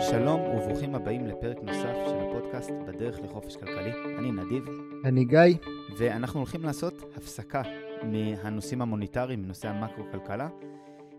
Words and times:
שלום 0.00 0.40
וברוכים 0.40 0.94
הבאים 0.94 1.26
לפרק 1.26 1.56
נוסף 1.62 1.94
של 2.06 2.16
הפודקאסט 2.20 2.70
בדרך 2.86 3.18
לחופש 3.20 3.56
כלכלי. 3.56 3.92
אני 4.18 4.32
נדיב. 4.32 4.64
אני 5.04 5.24
גיא. 5.24 5.56
ואנחנו 5.98 6.40
הולכים 6.40 6.62
לעשות 6.62 6.94
הפסקה 7.16 7.62
מהנושאים 8.02 8.82
המוניטריים, 8.82 9.42
מנושאי 9.42 9.70
המקרו-כלכלה, 9.70 10.48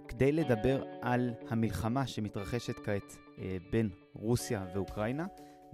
כדי 0.08 0.32
לדבר 0.32 0.84
על 1.02 1.34
המלחמה 1.50 2.08
שמתרחשת 2.08 2.76
כעת 2.80 3.18
אה, 3.40 3.58
בין 3.72 3.90
רוסיה 4.14 4.66
ואוקראינה. 4.76 5.26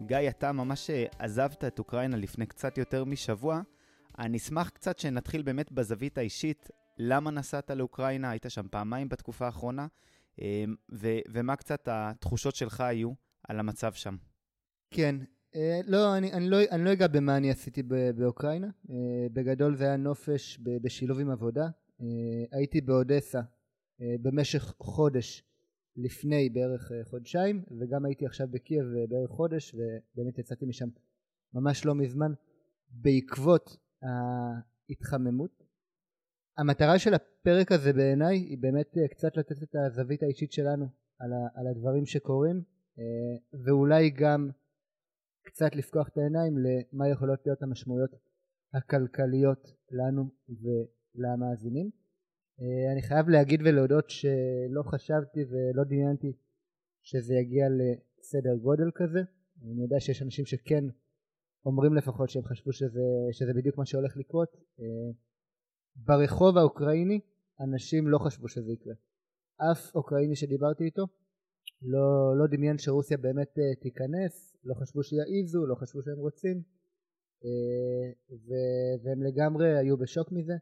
גיא, 0.05 0.29
אתה 0.29 0.51
ממש 0.51 0.89
אה, 0.89 1.05
עזבת 1.19 1.63
את 1.63 1.79
אוקראינה 1.79 2.17
לפני 2.17 2.45
קצת 2.45 2.77
יותר 2.77 3.05
משבוע. 3.05 3.61
אני 4.19 4.37
אשמח 4.37 4.69
קצת 4.69 4.99
שנתחיל 4.99 5.41
באמת 5.41 5.71
בזווית 5.71 6.17
האישית. 6.17 6.69
למה 6.97 7.31
נסעת 7.31 7.71
לאוקראינה? 7.71 8.29
היית 8.29 8.45
שם 8.49 8.67
פעמיים 8.71 9.09
בתקופה 9.09 9.45
האחרונה. 9.45 9.87
אמ, 10.41 10.75
ו- 10.91 11.19
ומה 11.31 11.55
קצת 11.55 11.87
התחושות 11.91 12.55
שלך 12.55 12.81
היו 12.81 13.11
על 13.47 13.59
המצב 13.59 13.93
שם? 13.93 14.15
כן, 14.91 15.15
אה, 15.55 15.79
לא, 15.87 16.17
אני, 16.17 16.33
אני, 16.33 16.49
לא, 16.49 16.57
אני 16.71 16.83
לא 16.83 16.93
אגע 16.93 17.07
במה 17.07 17.37
אני 17.37 17.51
עשיתי 17.51 17.83
באוקראינה. 18.15 18.67
אה, 18.89 19.27
בגדול 19.33 19.75
זה 19.75 19.83
היה 19.83 19.97
נופש 19.97 20.59
בשילוב 20.81 21.19
עם 21.19 21.29
עבודה. 21.29 21.67
אה, 22.01 22.05
הייתי 22.51 22.81
באודסה 22.81 23.41
במשך 23.99 24.73
חודש 24.79 25.43
לפני 25.95 26.49
בערך 26.49 26.91
חודשיים, 27.03 27.63
וגם 27.79 28.05
הייתי 28.05 28.25
עכשיו 28.25 28.47
בקייב 28.51 28.85
בערך 29.09 29.29
חודש, 29.29 29.75
ובאמת 29.75 30.39
יצאתי 30.39 30.65
משם 30.65 30.87
ממש 31.53 31.85
לא 31.85 31.95
מזמן, 31.95 32.31
בעקבות 32.89 33.77
ההתחממות. 34.01 35.66
המטרה 36.57 36.99
של 36.99 37.13
הפרק 37.13 37.71
הזה 37.71 37.93
בעיניי 37.93 38.37
היא 38.37 38.57
באמת 38.57 38.97
אה, 38.97 39.07
קצת 39.07 39.37
לתת 39.37 39.63
את 39.63 39.75
הזווית 39.75 40.23
האישית 40.23 40.51
שלנו 40.51 40.85
על, 41.19 41.33
ה, 41.33 41.59
על 41.59 41.67
הדברים 41.67 42.05
שקורים 42.05 42.63
אה, 42.99 43.59
ואולי 43.65 44.09
גם 44.09 44.49
קצת 45.43 45.75
לפקוח 45.75 46.09
את 46.09 46.17
העיניים 46.17 46.53
למה 46.57 47.09
יכולות 47.09 47.39
להיות 47.45 47.63
המשמעויות 47.63 48.09
הכלכליות 48.73 49.67
לנו 49.91 50.29
ולמאזינים. 50.49 51.89
אה, 52.61 52.91
אני 52.93 53.01
חייב 53.01 53.29
להגיד 53.29 53.61
ולהודות 53.61 54.09
שלא 54.09 54.83
חשבתי 54.85 55.39
ולא 55.49 55.83
דמיינתי 55.83 56.33
שזה 57.03 57.33
יגיע 57.33 57.65
לסדר 57.69 58.55
גודל 58.55 58.91
כזה. 58.95 59.19
אני 59.63 59.81
יודע 59.81 59.99
שיש 59.99 60.21
אנשים 60.21 60.45
שכן 60.45 60.83
אומרים 61.65 61.93
לפחות 61.93 62.29
שהם 62.29 62.43
חשבו 62.43 62.73
שזה, 62.73 63.01
שזה 63.31 63.53
בדיוק 63.53 63.77
מה 63.77 63.85
שהולך 63.85 64.17
לקרות. 64.17 64.49
ברחוב 65.97 66.57
האוקראיני 66.57 67.19
אנשים 67.59 68.07
לא 68.07 68.17
חשבו 68.17 68.47
שזה 68.47 68.71
יקרה. 68.71 68.93
אף 69.71 69.95
אוקראיני 69.95 70.35
שדיברתי 70.35 70.83
איתו 70.83 71.07
לא, 71.81 72.37
לא 72.37 72.47
דמיין 72.47 72.77
שרוסיה 72.77 73.17
באמת 73.17 73.57
uh, 73.57 73.81
תיכנס, 73.81 74.57
לא 74.63 74.73
חשבו 74.73 75.03
שיעיזו, 75.03 75.65
לא 75.65 75.75
חשבו 75.75 76.01
שהם 76.01 76.17
רוצים 76.17 76.61
uh, 77.41 77.45
ו, 78.31 78.53
והם 79.03 79.23
לגמרי 79.23 79.77
היו 79.77 79.97
בשוק 79.97 80.31
מזה. 80.31 80.53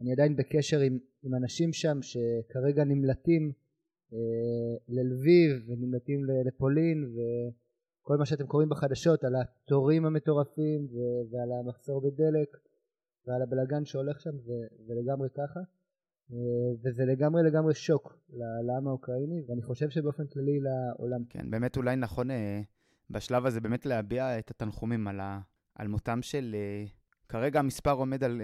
אני 0.00 0.12
עדיין 0.12 0.36
בקשר 0.36 0.80
עם, 0.80 0.98
עם 1.22 1.34
אנשים 1.34 1.72
שם 1.72 1.98
שכרגע 2.02 2.84
נמלטים 2.84 3.52
uh, 4.10 4.14
ללביב 4.88 5.50
ונמלטים 5.66 6.24
לפולין 6.46 7.12
וכל 7.14 8.16
מה 8.16 8.26
שאתם 8.26 8.46
קוראים 8.46 8.68
בחדשות 8.68 9.24
על 9.24 9.34
התורים 9.36 10.06
המטורפים 10.06 10.88
ועל 11.30 11.52
המחסור 11.52 12.00
בדלק 12.00 12.56
ועל 13.26 13.42
הבלגן 13.42 13.84
שהולך 13.84 14.20
שם 14.20 14.38
זה, 14.38 14.66
זה 14.78 14.94
לגמרי 14.94 15.28
ככה 15.30 15.60
אה, 16.32 16.36
וזה 16.84 17.04
לגמרי 17.04 17.42
לגמרי 17.42 17.74
שוק 17.74 18.18
לעם 18.66 18.88
האוקראיני 18.88 19.42
ואני 19.48 19.62
חושב 19.62 19.90
שבאופן 19.90 20.26
כללי 20.26 20.60
לעולם. 20.60 21.24
כן, 21.28 21.50
באמת 21.50 21.76
אולי 21.76 21.96
נכון 21.96 22.30
אה, 22.30 22.60
בשלב 23.10 23.46
הזה 23.46 23.60
באמת 23.60 23.86
להביע 23.86 24.38
את 24.38 24.50
התנחומים 24.50 25.08
על, 25.08 25.20
ה, 25.20 25.40
על 25.74 25.88
מותם 25.88 26.22
של, 26.22 26.56
אה, 26.58 26.84
כרגע 27.28 27.58
המספר 27.58 27.92
עומד 27.92 28.24
על 28.24 28.42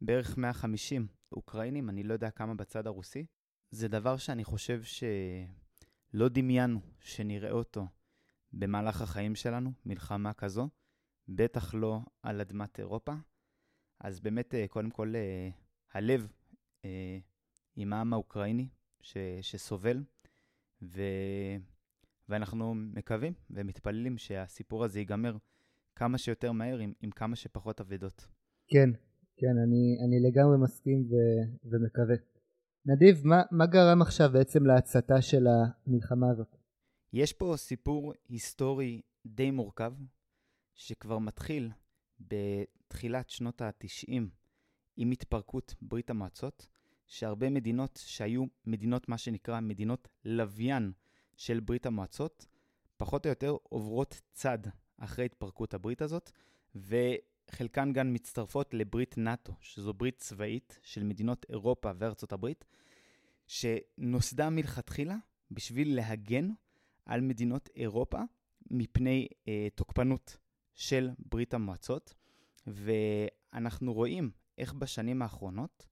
בערך 0.00 0.38
150 0.38 1.06
אוקראינים, 1.32 1.88
אני 1.88 2.02
לא 2.02 2.12
יודע 2.12 2.30
כמה 2.30 2.54
בצד 2.54 2.86
הרוסי. 2.86 3.26
זה 3.70 3.88
דבר 3.88 4.16
שאני 4.16 4.44
חושב 4.44 4.82
שלא 4.82 6.28
דמיינו 6.28 6.80
שנראה 7.00 7.50
אותו 7.50 7.86
במהלך 8.52 9.02
החיים 9.02 9.34
שלנו, 9.34 9.72
מלחמה 9.86 10.32
כזו, 10.32 10.68
בטח 11.28 11.74
לא 11.74 12.00
על 12.22 12.40
אדמת 12.40 12.78
אירופה. 12.78 13.12
אז 14.02 14.20
באמת, 14.20 14.54
אה, 14.54 14.68
קודם 14.68 14.90
כל, 14.90 15.12
אה, 15.16 15.48
הלב 15.92 16.32
אה, 16.84 17.18
עם 17.76 17.92
העם 17.92 18.12
האוקראיני 18.12 18.68
ש, 19.00 19.16
שסובל, 19.40 20.04
ו, 20.82 21.02
ואנחנו 22.28 22.74
מקווים 22.74 23.32
ומתפללים 23.50 24.18
שהסיפור 24.18 24.84
הזה 24.84 24.98
ייגמר 24.98 25.36
כמה 25.96 26.18
שיותר 26.18 26.52
מהר 26.52 26.78
עם, 26.78 26.92
עם 27.00 27.10
כמה 27.10 27.36
שפחות 27.36 27.80
אבדות. 27.80 28.26
כן, 28.68 28.90
כן, 29.36 29.58
אני, 29.66 29.96
אני 30.06 30.20
לגמרי 30.28 30.56
מסכים 30.58 31.00
ו, 31.10 31.14
ומקווה. 31.64 32.14
נדיב, 32.86 33.26
מה, 33.26 33.42
מה 33.50 33.66
גרם 33.66 34.02
עכשיו 34.02 34.30
בעצם 34.32 34.66
להצתה 34.66 35.22
של 35.22 35.46
המלחמה 35.46 36.30
הזאת? 36.30 36.56
יש 37.12 37.32
פה 37.32 37.54
סיפור 37.56 38.12
היסטורי 38.28 39.00
די 39.26 39.50
מורכב, 39.50 39.92
שכבר 40.74 41.18
מתחיל 41.18 41.70
בתחילת 42.92 43.30
שנות 43.30 43.62
ה-90 43.62 44.22
עם 44.96 45.10
התפרקות 45.10 45.74
ברית 45.82 46.10
המועצות, 46.10 46.66
שהרבה 47.06 47.50
מדינות 47.50 48.00
שהיו 48.04 48.44
מדינות, 48.66 49.08
מה 49.08 49.18
שנקרא 49.18 49.60
מדינות 49.60 50.08
לוויין 50.24 50.92
של 51.36 51.60
ברית 51.60 51.86
המועצות, 51.86 52.46
פחות 52.96 53.26
או 53.26 53.30
יותר 53.30 53.56
עוברות 53.62 54.20
צד 54.32 54.58
אחרי 54.98 55.24
התפרקות 55.24 55.74
הברית 55.74 56.02
הזאת, 56.02 56.30
וחלקן 56.74 57.92
גם 57.92 58.12
מצטרפות 58.12 58.74
לברית 58.74 59.18
נאט"ו, 59.18 59.52
שזו 59.60 59.92
ברית 59.92 60.18
צבאית 60.18 60.78
של 60.82 61.02
מדינות 61.04 61.46
אירופה 61.48 61.90
וארצות 61.98 62.32
הברית, 62.32 62.64
שנוסדה 63.46 64.50
מלכתחילה 64.50 65.16
בשביל 65.50 65.96
להגן 65.96 66.50
על 67.06 67.20
מדינות 67.20 67.68
אירופה 67.76 68.18
מפני 68.70 69.28
אה, 69.48 69.68
תוקפנות 69.74 70.36
של 70.74 71.10
ברית 71.18 71.54
המועצות, 71.54 72.14
ואנחנו 72.66 73.94
רואים 73.94 74.30
איך 74.58 74.74
בשנים 74.74 75.22
האחרונות 75.22 75.86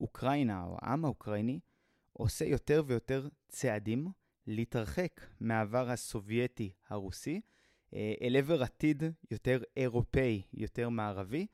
אוקראינה, 0.00 0.64
או 0.64 0.76
העם 0.82 1.04
האוקראיני, 1.04 1.60
עושה 2.12 2.44
יותר 2.44 2.82
ויותר 2.86 3.28
צעדים 3.48 4.08
להתרחק 4.46 5.20
מהעבר 5.40 5.90
הסובייטי 5.90 6.72
הרוסי 6.88 7.40
אה, 7.94 8.14
אל 8.22 8.36
עבר 8.36 8.62
עתיד 8.62 9.02
יותר 9.30 9.62
אירופאי, 9.76 10.42
יותר 10.54 10.88
מערבי, 10.88 11.46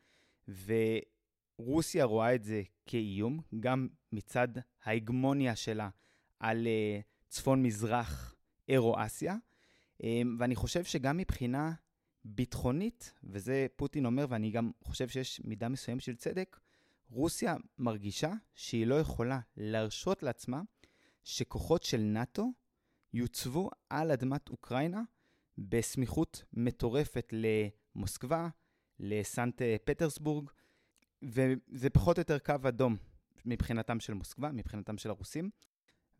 ורוסיה 1.58 2.04
רואה 2.04 2.34
את 2.34 2.44
זה 2.44 2.62
כאיום, 2.86 3.40
גם 3.60 3.88
מצד 4.12 4.48
ההגמוניה 4.84 5.56
שלה 5.56 5.88
על 6.40 6.66
אה, 6.66 7.00
צפון-מזרח 7.28 8.34
אירו-אסיה, 8.68 9.36
אה, 10.04 10.22
ואני 10.38 10.54
חושב 10.54 10.84
שגם 10.84 11.16
מבחינה 11.16 11.72
ביטחונית, 12.24 13.12
וזה 13.24 13.66
פוטין 13.76 14.06
אומר, 14.06 14.26
ואני 14.28 14.50
גם 14.50 14.70
חושב 14.84 15.08
שיש 15.08 15.40
מידה 15.44 15.68
מסוים 15.68 16.00
של 16.00 16.16
צדק, 16.16 16.60
רוסיה 17.10 17.56
מרגישה 17.78 18.32
שהיא 18.54 18.86
לא 18.86 19.00
יכולה 19.00 19.40
להרשות 19.56 20.22
לעצמה 20.22 20.62
שכוחות 21.24 21.82
של 21.82 22.00
נאט"ו 22.00 22.52
יוצבו 23.12 23.70
על 23.90 24.10
אדמת 24.10 24.48
אוקראינה 24.48 25.02
בסמיכות 25.58 26.44
מטורפת 26.52 27.32
למוסקבה, 27.32 28.48
לסנט 29.00 29.62
פטרסבורג, 29.84 30.50
וזה 31.22 31.90
פחות 31.90 32.18
או 32.18 32.20
יותר 32.20 32.38
קו 32.38 32.54
אדום 32.68 32.96
מבחינתם 33.44 34.00
של 34.00 34.14
מוסקבה, 34.14 34.52
מבחינתם 34.52 34.98
של 34.98 35.10
הרוסים. 35.10 35.50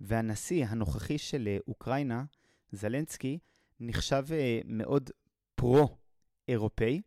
והנשיא 0.01 0.67
הנוכחי 0.67 1.19
של 1.19 1.57
אוקראינה, 1.69 2.25
זלנסקי, 2.73 3.39
נחשב 3.81 4.25
אה, 4.31 4.61
מאוד 4.65 5.11
פרו-אירופאי, 5.63 7.03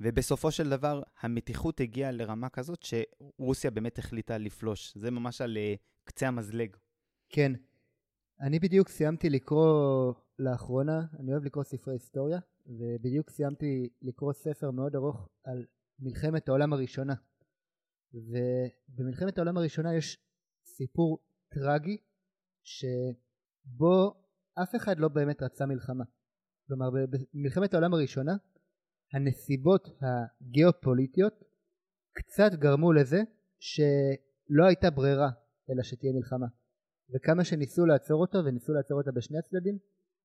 ובסופו 0.00 0.50
של 0.50 0.70
דבר 0.70 1.02
המתיחות 1.20 1.80
הגיעה 1.80 2.10
לרמה 2.10 2.48
כזאת 2.48 2.82
שרוסיה 2.82 3.70
באמת 3.70 3.98
החליטה 3.98 4.38
לפלוש. 4.38 4.96
זה 4.96 5.10
ממש 5.10 5.40
על 5.40 5.56
uh, 5.56 5.78
קצה 6.04 6.28
המזלג. 6.28 6.76
כן. 7.28 7.52
אני 8.40 8.58
בדיוק 8.58 8.88
סיימתי 8.88 9.30
לקרוא 9.30 10.12
לאחרונה, 10.38 11.00
אני 11.20 11.32
אוהב 11.32 11.44
לקרוא 11.44 11.64
ספרי 11.64 11.94
היסטוריה, 11.94 12.38
ובדיוק 12.66 13.30
סיימתי 13.30 13.88
לקרוא 14.02 14.32
ספר 14.32 14.70
מאוד 14.70 14.96
ארוך 14.96 15.28
על 15.44 15.66
מלחמת 15.98 16.48
העולם 16.48 16.72
הראשונה. 16.72 17.14
ובמלחמת 18.14 19.38
העולם 19.38 19.56
הראשונה 19.56 19.94
יש 19.94 20.18
סיפור 20.64 21.18
טרגי 21.48 21.96
שבו 22.64 24.14
אף 24.62 24.74
אחד 24.76 24.98
לא 24.98 25.08
באמת 25.08 25.42
רצה 25.42 25.66
מלחמה. 25.66 26.04
כלומר 26.66 26.90
במלחמת 26.90 27.74
העולם 27.74 27.94
הראשונה 27.94 28.36
הנסיבות 29.12 29.88
הגיאופוליטיות 30.00 31.32
קצת 32.12 32.50
גרמו 32.54 32.92
לזה 32.92 33.22
שלא 33.58 34.64
הייתה 34.66 34.90
ברירה 34.90 35.30
אלא 35.70 35.82
שתהיה 35.82 36.12
מלחמה 36.12 36.46
וכמה 37.14 37.44
שניסו 37.44 37.86
לעצור 37.86 38.20
אותו 38.20 38.38
וניסו 38.44 38.72
לעצור 38.72 38.98
אותה 38.98 39.10
בשני 39.12 39.38
הצדדים 39.38 39.78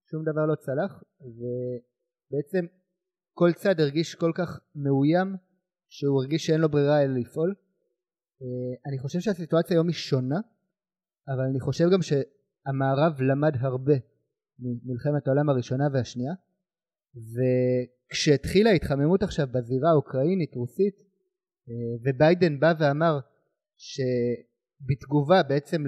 שום 0.09 0.23
דבר 0.23 0.45
לא 0.45 0.55
צלח 0.55 1.03
ובעצם 1.21 2.65
כל 3.33 3.53
צד 3.53 3.79
הרגיש 3.79 4.15
כל 4.15 4.31
כך 4.35 4.59
מאוים 4.75 5.35
שהוא 5.89 6.21
הרגיש 6.21 6.45
שאין 6.45 6.61
לו 6.61 6.69
ברירה 6.69 7.03
אלא 7.03 7.13
לפעול. 7.13 7.55
אה, 8.41 8.89
אני 8.89 8.99
חושב 8.99 9.19
שהסיטואציה 9.19 9.77
היום 9.77 9.87
היא 9.87 9.95
שונה 9.95 10.39
אבל 11.27 11.43
אני 11.49 11.59
חושב 11.59 11.85
גם 11.93 12.01
שהמערב 12.01 13.21
למד 13.21 13.53
הרבה 13.59 13.93
ממלחמת 14.61 15.27
העולם 15.27 15.49
הראשונה 15.49 15.87
והשנייה 15.93 16.33
וכשהתחילה 17.15 18.69
ההתחממות 18.69 19.23
עכשיו 19.23 19.47
בזירה 19.51 19.89
האוקראינית 19.89 20.55
רוסית 20.55 20.95
אה, 21.69 21.73
וביידן 22.03 22.59
בא 22.59 22.73
ואמר 22.79 23.19
שבתגובה 23.77 25.43
בעצם 25.43 25.83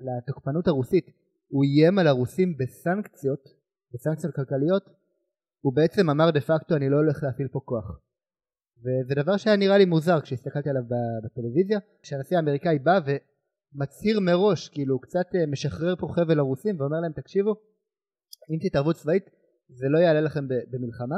לתוקפנות 0.00 0.68
הרוסית 0.68 1.06
הוא 1.48 1.64
איים 1.64 1.98
על 1.98 2.06
הרוסים 2.06 2.56
בסנקציות, 2.58 3.48
בסנקציות 3.94 4.34
כלכליות, 4.34 4.84
הוא 5.60 5.74
בעצם 5.74 6.10
אמר 6.10 6.30
דה 6.30 6.40
פקטו 6.40 6.76
אני 6.76 6.88
לא 6.88 6.96
הולך 6.96 7.22
להפעיל 7.22 7.48
פה 7.48 7.60
כוח. 7.64 8.00
וזה 8.80 9.14
דבר 9.22 9.36
שהיה 9.36 9.56
נראה 9.56 9.78
לי 9.78 9.84
מוזר 9.84 10.20
כשהסתכלתי 10.20 10.70
עליו 10.70 10.82
בטלוויזיה, 11.24 11.78
כשהנשיא 12.02 12.36
האמריקאי 12.36 12.78
בא 12.78 13.00
ומצהיר 13.06 14.20
מראש, 14.20 14.68
כאילו 14.68 14.94
הוא 14.94 15.02
קצת 15.02 15.26
אה, 15.34 15.46
משחרר 15.46 15.96
פה 15.96 16.08
חבל 16.14 16.36
לרוסים 16.36 16.80
ואומר 16.80 17.00
להם 17.00 17.12
תקשיבו, 17.12 17.54
אם 18.50 18.58
תתערבו 18.62 18.94
צבאית 18.94 19.30
זה 19.68 19.86
לא 19.88 19.98
יעלה 19.98 20.20
לכם 20.20 20.44
במלחמה. 20.48 21.16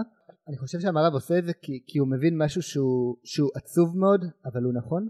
אני 0.49 0.59
חושב 0.59 0.81
שהמערב 0.81 1.13
עושה 1.13 1.39
את 1.39 1.45
זה 1.45 1.53
כי, 1.63 1.85
כי 1.87 1.99
הוא 1.99 2.09
מבין 2.09 2.43
משהו 2.43 2.63
שהוא, 2.63 3.17
שהוא 3.25 3.51
עצוב 3.55 3.97
מאוד 3.97 4.25
אבל 4.45 4.63
הוא 4.63 4.75
נכון. 4.75 5.09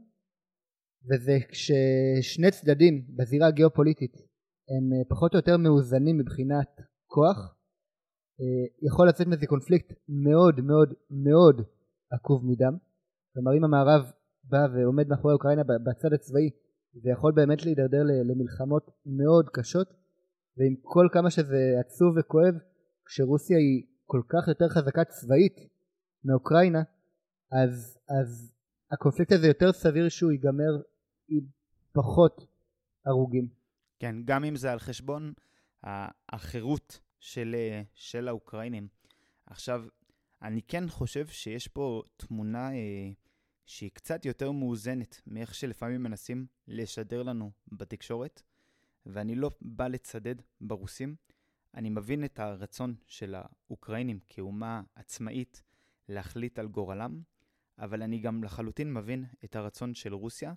וזה 1.09 1.39
כששני 1.49 2.51
צדדים 2.51 3.07
בזירה 3.17 3.47
הגיאופוליטית 3.47 4.13
הם 4.71 4.93
אה, 4.93 5.05
פחות 5.09 5.35
או 5.35 5.39
יותר 5.39 5.57
מאוזנים 5.57 6.19
מבחינת 6.19 6.71
כוח 7.07 7.55
אה, 8.41 8.87
יכול 8.87 9.09
לצאת 9.09 9.27
מזה 9.27 9.47
קונפליקט 9.47 9.93
מאוד 10.09 10.61
מאוד 10.61 10.95
מאוד 11.11 11.67
עקוב 12.11 12.47
מדם. 12.47 12.77
כלומר 13.35 13.57
אם 13.59 13.65
המערב 13.65 14.03
בא 14.45 14.67
ועומד 14.75 15.09
מאחורי 15.09 15.35
אוקראינה 15.35 15.63
בצד 15.65 16.13
הצבאי 16.13 16.51
זה 17.03 17.11
יכול 17.11 17.33
באמת 17.33 17.65
להידרדר 17.65 18.03
למלחמות 18.25 18.91
מאוד 19.07 19.49
קשות 19.49 19.89
ועם 20.59 20.75
כל 20.83 21.07
כמה 21.13 21.31
שזה 21.31 21.75
עצוב 21.81 22.15
וכואב 22.19 22.55
כשרוסיה 23.07 23.59
היא 23.59 23.83
כל 24.07 24.23
כך 24.29 24.49
יותר 24.49 24.69
חזקה 24.69 25.05
צבאית 25.05 25.57
מאוקראינה 26.25 26.83
אז, 27.53 27.99
אז 28.09 28.53
הקונפליקט 28.93 29.33
הזה 29.33 29.47
יותר 29.47 29.73
סביר 29.73 30.09
שהוא 30.09 30.33
ייגמר 30.33 30.83
עם 31.29 31.41
פחות 31.93 32.47
הרוגים. 33.07 33.49
כן, 33.99 34.17
גם 34.25 34.45
אם 34.45 34.57
זה 34.57 34.73
על 34.73 34.79
חשבון 34.79 35.33
החירות 36.33 37.01
של, 37.21 37.57
של 37.95 38.29
האוקראינים. 38.29 38.89
עכשיו, 39.47 39.83
אני 40.43 40.63
כן 40.63 40.89
חושב 40.89 41.27
שיש 41.27 41.69
פה 41.69 42.03
תמונה 42.17 42.73
אה, 42.73 43.11
שהיא 43.67 43.91
קצת 43.95 44.25
יותר 44.25 44.53
מאוזנת 44.53 45.21
מאיך 45.27 45.55
שלפעמים 45.55 46.03
מנסים 46.03 46.47
לשדר 46.69 47.23
לנו 47.23 47.51
בתקשורת, 47.73 48.43
ואני 49.07 49.35
לא 49.35 49.51
בא 49.61 49.89
לצדד 49.89 50.35
ברוסים. 50.61 51.17
אני 51.75 51.91
מבין 51.91 52.25
את 52.25 52.39
הרצון 52.39 52.95
של 53.07 53.35
האוקראינים 53.35 54.21
כאומה 54.29 54.83
עצמאית 54.95 55.63
להחליט 56.09 56.59
על 56.59 56.69
גורלם, 56.69 57.23
אבל 57.79 58.03
אני 58.03 58.19
גם 58.19 58.45
לחלוטין 58.45 58.93
מבין 58.93 59.25
את 59.45 59.57
הרצון 59.57 59.95
של 59.95 60.15
רוסיה 60.15 60.53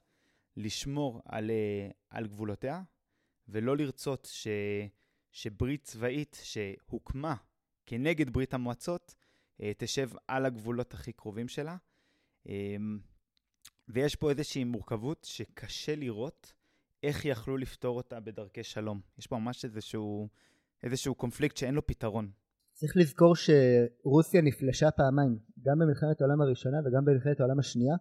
לשמור 0.58 1.22
על, 1.26 1.52
אה, 1.52 1.90
על 2.10 2.28
גבולותיה, 2.28 2.84
ולא 3.48 3.78
לרצות 3.78 4.28
ש, 4.32 4.48
שברית 5.32 5.84
צבאית 5.84 6.38
שהוקמה 6.44 7.36
כנגד 7.86 8.30
ברית 8.30 8.54
המועצות 8.54 9.16
אה, 9.62 9.72
תשב 9.78 10.10
על 10.28 10.46
הגבולות 10.46 10.94
הכי 10.94 11.14
קרובים 11.14 11.48
שלה. 11.48 11.78
אמ, 12.46 13.00
ויש 13.88 14.16
פה 14.16 14.30
איזושהי 14.30 14.64
מורכבות 14.64 15.24
שקשה 15.24 15.96
לראות 15.96 16.54
איך 17.04 17.26
יכלו 17.26 17.58
לפתור 17.58 17.98
אותה 17.98 18.20
בדרכי 18.20 18.64
שלום. 18.64 19.02
יש 19.18 19.28
פה 19.28 19.38
ממש 19.38 19.66
איזשהו, 19.66 20.30
איזשהו 20.84 21.16
קונפליקט 21.16 21.58
שאין 21.58 21.74
לו 21.74 21.88
פתרון. 21.88 22.32
צריך 22.74 22.98
לזכור 22.98 23.36
שרוסיה 23.36 24.42
נפלשה 24.42 24.92
פעמיים, 24.92 25.40
גם 25.62 25.80
במלחמת 25.80 26.22
העולם 26.22 26.42
הראשונה 26.42 26.78
וגם 26.80 27.06
במלחמת 27.06 27.40
העולם 27.40 27.60
השנייה. 27.60 27.96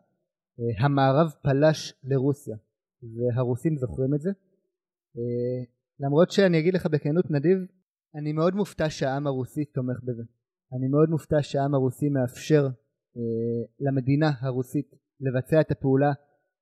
אה, 0.60 0.84
המערב 0.84 1.30
פלש 1.42 1.94
לרוסיה, 2.04 2.56
והרוסים 3.02 3.76
זוכרים 3.76 4.14
את 4.14 4.20
זה. 4.20 4.30
אה, 5.16 5.64
למרות 6.00 6.30
שאני 6.30 6.58
אגיד 6.58 6.74
לך 6.74 6.86
בכנות 6.86 7.30
נדיב, 7.30 7.58
אני 8.14 8.32
מאוד 8.32 8.54
מופתע 8.54 8.90
שהעם 8.90 9.26
הרוסי 9.26 9.64
תומך 9.64 10.00
בזה. 10.02 10.22
אני 10.72 10.88
מאוד 10.88 11.10
מופתע 11.10 11.42
שהעם 11.42 11.74
הרוסי 11.74 12.08
מאפשר 12.08 12.68
אה, 13.16 13.22
למדינה 13.80 14.30
הרוסית 14.40 14.94
לבצע 15.20 15.60
את 15.60 15.70
הפעולה 15.70 16.12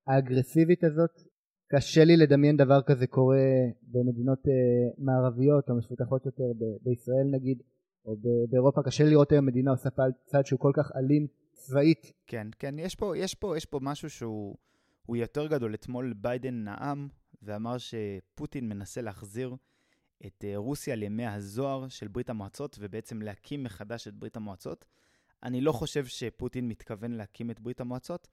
האגרסיבית 0.06 0.84
הזאת. 0.84 1.27
קשה 1.70 2.04
לי 2.04 2.16
לדמיין 2.16 2.56
דבר 2.56 2.82
כזה 2.82 3.06
קורה 3.06 3.38
במדינות 3.82 4.48
אה, 4.48 4.52
מערביות 4.98 5.70
או 5.70 5.74
מפותחות 5.74 6.26
יותר 6.26 6.44
בישראל 6.82 7.26
נגיד 7.30 7.62
או 8.04 8.16
באירופה 8.50 8.82
קשה 8.82 9.04
לראות 9.04 9.32
היום 9.32 9.46
מדינה 9.46 9.70
עושה 9.70 9.88
צעד 10.24 10.46
שהוא 10.46 10.60
כל 10.60 10.72
כך 10.74 10.92
אלים 10.96 11.26
צבאית. 11.52 12.12
כן, 12.26 12.48
כן, 12.58 12.78
יש 12.78 12.94
פה, 12.94 13.18
יש 13.18 13.34
פה, 13.34 13.56
יש 13.56 13.64
פה 13.64 13.78
משהו 13.82 14.10
שהוא 14.10 15.16
יותר 15.16 15.46
גדול. 15.46 15.74
אתמול 15.74 16.12
ביידן 16.12 16.64
נאם 16.64 17.08
ואמר 17.42 17.76
שפוטין 17.78 18.68
מנסה 18.68 19.00
להחזיר 19.00 19.56
את 20.26 20.44
אה, 20.44 20.56
רוסיה 20.56 20.94
לימי 20.94 21.26
הזוהר 21.26 21.88
של 21.88 22.08
ברית 22.08 22.30
המועצות 22.30 22.76
ובעצם 22.80 23.22
להקים 23.22 23.64
מחדש 23.64 24.08
את 24.08 24.14
ברית 24.14 24.36
המועצות. 24.36 24.84
אני 25.42 25.60
לא 25.60 25.72
חושב 25.72 26.06
שפוטין 26.06 26.68
מתכוון 26.68 27.12
להקים 27.12 27.50
את 27.50 27.60
ברית 27.60 27.80
המועצות, 27.80 28.28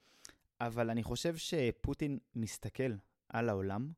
אבל 0.62 0.90
אני 0.90 1.04
חושב 1.04 1.36
שפוטין 1.36 2.20
מסתכל 2.36 2.92
על 3.36 3.50
העולם 3.50 3.92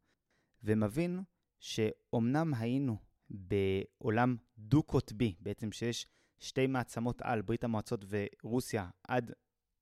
ומבין 0.63 1.23
שאומנם 1.59 2.53
היינו 2.53 2.97
בעולם 3.29 4.35
דו-קוטבי, 4.57 5.35
בעצם 5.39 5.71
שיש 5.71 6.07
שתי 6.39 6.67
מעצמות 6.67 7.21
על, 7.21 7.41
ברית 7.41 7.63
המועצות 7.63 8.05
ורוסיה, 8.09 8.89
עד 9.07 9.31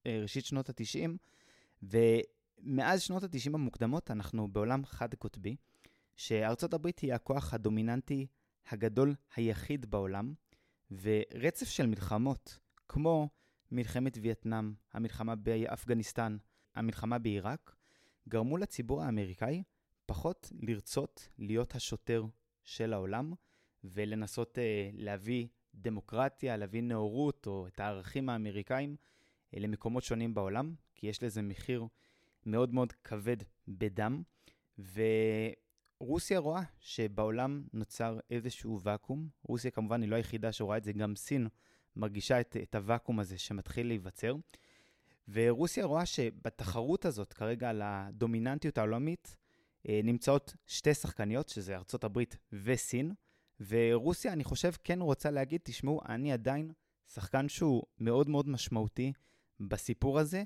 אה, 0.06 0.20
ראשית 0.22 0.46
שנות 0.46 0.70
ה-90, 0.70 1.10
ומאז 1.84 3.02
שנות 3.02 3.24
ה-90 3.24 3.54
המוקדמות 3.54 4.12
אנחנו 4.12 4.48
בעולם 4.48 4.86
חד-קוטבי, 4.86 5.56
שארצות 6.16 6.74
הברית 6.74 7.00
היא 7.00 7.14
הכוח 7.14 7.54
הדומיננטי 7.54 8.28
הגדול 8.70 9.16
היחיד 9.36 9.86
בעולם, 9.86 10.34
ורצף 10.92 11.70
של 11.70 11.86
מלחמות, 11.86 12.60
כמו 12.88 13.30
מלחמת 13.72 14.18
וייטנאם, 14.22 14.74
המלחמה 14.94 15.36
באפגניסטן, 15.36 16.38
המלחמה 16.76 17.20
בעיראק, 17.20 17.76
גרמו 18.30 18.58
לציבור 18.58 19.04
האמריקאי 19.04 19.64
פחות 20.06 20.52
לרצות 20.60 21.30
להיות 21.38 21.76
השוטר 21.76 22.26
של 22.64 22.94
העולם 22.94 23.34
ולנסות 23.84 24.58
uh, 24.58 24.62
להביא 24.94 25.48
דמוקרטיה, 25.76 26.58
להביא 26.58 26.84
נאורות 26.84 27.48
או 27.48 27.68
את 27.68 27.80
הערכים 27.80 28.30
האמריקאים 28.30 28.96
uh, 28.96 29.60
למקומות 29.60 30.04
שונים 30.04 30.34
בעולם, 30.34 30.76
כי 30.96 31.08
יש 31.08 31.24
לזה 31.24 31.42
מחיר 31.42 31.88
מאוד 32.46 32.74
מאוד 32.74 32.94
כבד 33.04 33.38
בדם. 33.68 34.24
ורוסיה 36.00 36.40
רואה 36.40 36.62
שבעולם 36.80 37.64
נוצר 37.74 38.20
איזשהו 38.30 38.80
ואקום. 38.82 39.30
רוסיה 39.44 39.72
כמובן 39.72 40.02
היא 40.02 40.10
לא 40.10 40.16
היחידה 40.16 40.52
שרואה 40.52 40.78
את 40.78 40.84
זה, 40.84 40.94
גם 40.94 41.16
סין 41.16 41.48
מרגישה 41.96 42.42
את, 42.42 42.58
את 42.64 42.76
הוואקום 42.76 43.20
הזה 43.20 43.38
שמתחיל 43.38 43.88
להיווצר. 43.88 44.36
ורוסיה 45.28 45.86
רואה 45.86 46.06
שבתחרות 46.06 47.06
הזאת, 47.06 47.34
כרגע 47.34 47.70
על 47.70 47.82
הדומיננטיות 47.86 48.78
העולמית, 48.78 49.38
אה, 49.90 50.00
נמצאות 50.04 50.56
שתי 50.66 50.94
שחקניות, 50.94 51.50
שזה 51.50 51.76
ארצות 51.76 52.04
הברית 52.04 52.38
וסין, 52.64 53.14
ורוסיה, 53.68 54.34
אני 54.34 54.44
חושב, 54.44 54.72
כן 54.84 55.02
רוצה 55.02 55.32
להגיד, 55.32 55.62
תשמעו, 55.64 56.02
אני 56.10 56.32
עדיין 56.32 56.72
שחקן 57.14 57.50
שהוא 57.50 57.84
מאוד 58.00 58.30
מאוד 58.30 58.50
משמעותי 58.50 59.14
בסיפור 59.60 60.20
הזה. 60.20 60.44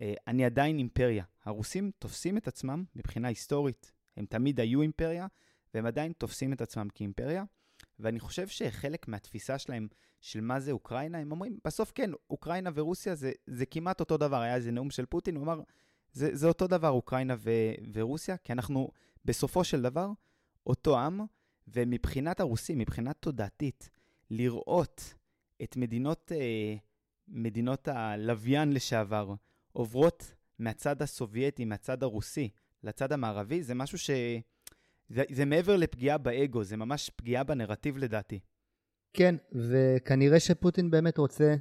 אה, 0.00 0.14
אני 0.26 0.44
עדיין 0.44 0.78
אימפריה. 0.78 1.24
הרוסים 1.44 1.90
תופסים 1.98 2.36
את 2.36 2.48
עצמם 2.48 2.84
מבחינה 2.94 3.28
היסטורית, 3.28 3.92
הם 4.16 4.26
תמיד 4.26 4.60
היו 4.60 4.82
אימפריה, 4.82 5.26
והם 5.74 5.86
עדיין 5.86 6.12
תופסים 6.12 6.52
את 6.52 6.60
עצמם 6.60 6.88
כאימפריה. 6.94 7.44
ואני 7.98 8.20
חושב 8.20 8.48
שחלק 8.48 9.08
מהתפיסה 9.08 9.58
שלהם 9.58 9.88
של 10.20 10.40
מה 10.40 10.60
זה 10.60 10.72
אוקראינה, 10.72 11.18
הם 11.18 11.32
אומרים, 11.32 11.58
בסוף 11.64 11.92
כן, 11.94 12.10
אוקראינה 12.30 12.70
ורוסיה 12.74 13.14
זה, 13.14 13.32
זה 13.46 13.66
כמעט 13.66 14.00
אותו 14.00 14.16
דבר. 14.16 14.40
היה 14.40 14.54
איזה 14.54 14.70
נאום 14.70 14.90
של 14.90 15.06
פוטין, 15.06 15.36
הוא 15.36 15.44
אמר, 15.44 15.60
זה, 16.12 16.30
זה 16.32 16.46
אותו 16.46 16.66
דבר, 16.66 16.88
אוקראינה 16.88 17.34
ו, 17.38 17.50
ורוסיה, 17.92 18.36
כי 18.36 18.52
אנחנו 18.52 18.90
בסופו 19.24 19.64
של 19.64 19.82
דבר 19.82 20.10
אותו 20.66 20.98
עם, 20.98 21.20
ומבחינת 21.68 22.40
הרוסים, 22.40 22.78
מבחינה 22.78 23.12
תודעתית, 23.12 23.90
לראות 24.30 25.14
את 25.62 25.76
מדינות, 25.76 26.32
אה, 26.32 26.74
מדינות 27.28 27.88
הלוויין 27.88 28.72
לשעבר 28.72 29.34
עוברות 29.72 30.34
מהצד 30.58 31.02
הסובייטי, 31.02 31.64
מהצד 31.64 32.02
הרוסי, 32.02 32.48
לצד 32.82 33.12
המערבי, 33.12 33.62
זה 33.62 33.74
משהו 33.74 33.98
ש... 33.98 34.10
זה, 35.08 35.22
זה 35.30 35.44
מעבר 35.44 35.76
לפגיעה 35.76 36.18
באגו, 36.18 36.64
זה 36.64 36.76
ממש 36.76 37.10
פגיעה 37.16 37.44
בנרטיב 37.44 37.98
לדעתי. 37.98 38.40
כן, 39.12 39.34
וכנראה 39.70 40.40
שפוטין 40.40 40.90
באמת 40.90 41.18
רוצה 41.18 41.54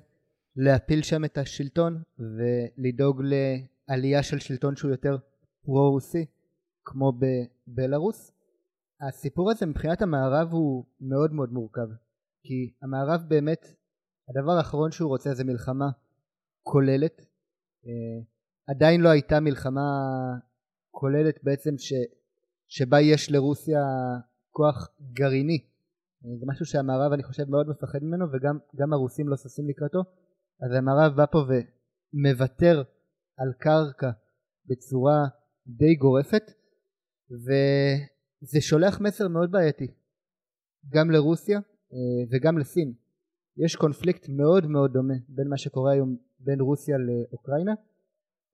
להפיל 0.55 1.03
שם 1.03 1.25
את 1.25 1.37
השלטון 1.37 2.03
ולדאוג 2.19 3.21
לעלייה 3.23 4.23
של 4.23 4.39
שלטון 4.39 4.75
שהוא 4.75 4.91
יותר 4.91 5.17
פרו-רוסי, 5.65 6.25
כמו 6.85 7.11
בבלארוס. 7.11 8.31
הסיפור 9.07 9.51
הזה 9.51 9.65
מבחינת 9.65 10.01
המערב 10.01 10.51
הוא 10.51 10.85
מאוד 11.01 11.33
מאוד 11.33 11.51
מורכב, 11.51 11.87
כי 12.43 12.73
המערב 12.81 13.21
באמת, 13.27 13.65
הדבר 14.29 14.51
האחרון 14.51 14.91
שהוא 14.91 15.09
רוצה 15.09 15.33
זה 15.33 15.43
מלחמה 15.43 15.89
כוללת. 16.63 17.21
אה, 17.85 18.23
עדיין 18.67 19.01
לא 19.01 19.09
הייתה 19.09 19.39
מלחמה 19.39 19.81
כוללת 20.91 21.43
בעצם 21.43 21.77
ש, 21.77 21.93
שבה 22.67 23.01
יש 23.01 23.31
לרוסיה 23.31 23.79
כוח 24.51 24.89
גרעיני. 25.13 25.74
זה 26.21 26.45
משהו 26.47 26.65
שהמערב 26.65 27.11
אני 27.13 27.23
חושב 27.23 27.49
מאוד 27.49 27.67
מפחד 27.69 27.99
ממנו 28.03 28.25
וגם 28.31 28.93
הרוסים 28.93 29.29
לא 29.29 29.37
ששים 29.37 29.69
לקראתו. 29.69 29.99
אז 30.61 30.71
המערב 30.77 31.15
בא 31.15 31.25
פה 31.25 31.39
ומוותר 32.13 32.83
על 33.37 33.53
קרקע 33.59 34.11
בצורה 34.65 35.25
די 35.67 35.95
גורפת 35.95 36.43
וזה 37.31 38.61
שולח 38.61 39.01
מסר 39.01 39.27
מאוד 39.27 39.51
בעייתי 39.51 39.87
גם 40.89 41.11
לרוסיה 41.11 41.59
אה, 41.93 42.23
וגם 42.31 42.57
לסין. 42.57 42.93
יש 43.57 43.75
קונפליקט 43.75 44.29
מאוד 44.29 44.67
מאוד 44.67 44.93
דומה 44.93 45.13
בין 45.29 45.47
מה 45.47 45.57
שקורה 45.57 45.91
היום 45.91 46.17
בין 46.39 46.61
רוסיה 46.61 46.97
לאוקראינה 46.97 47.71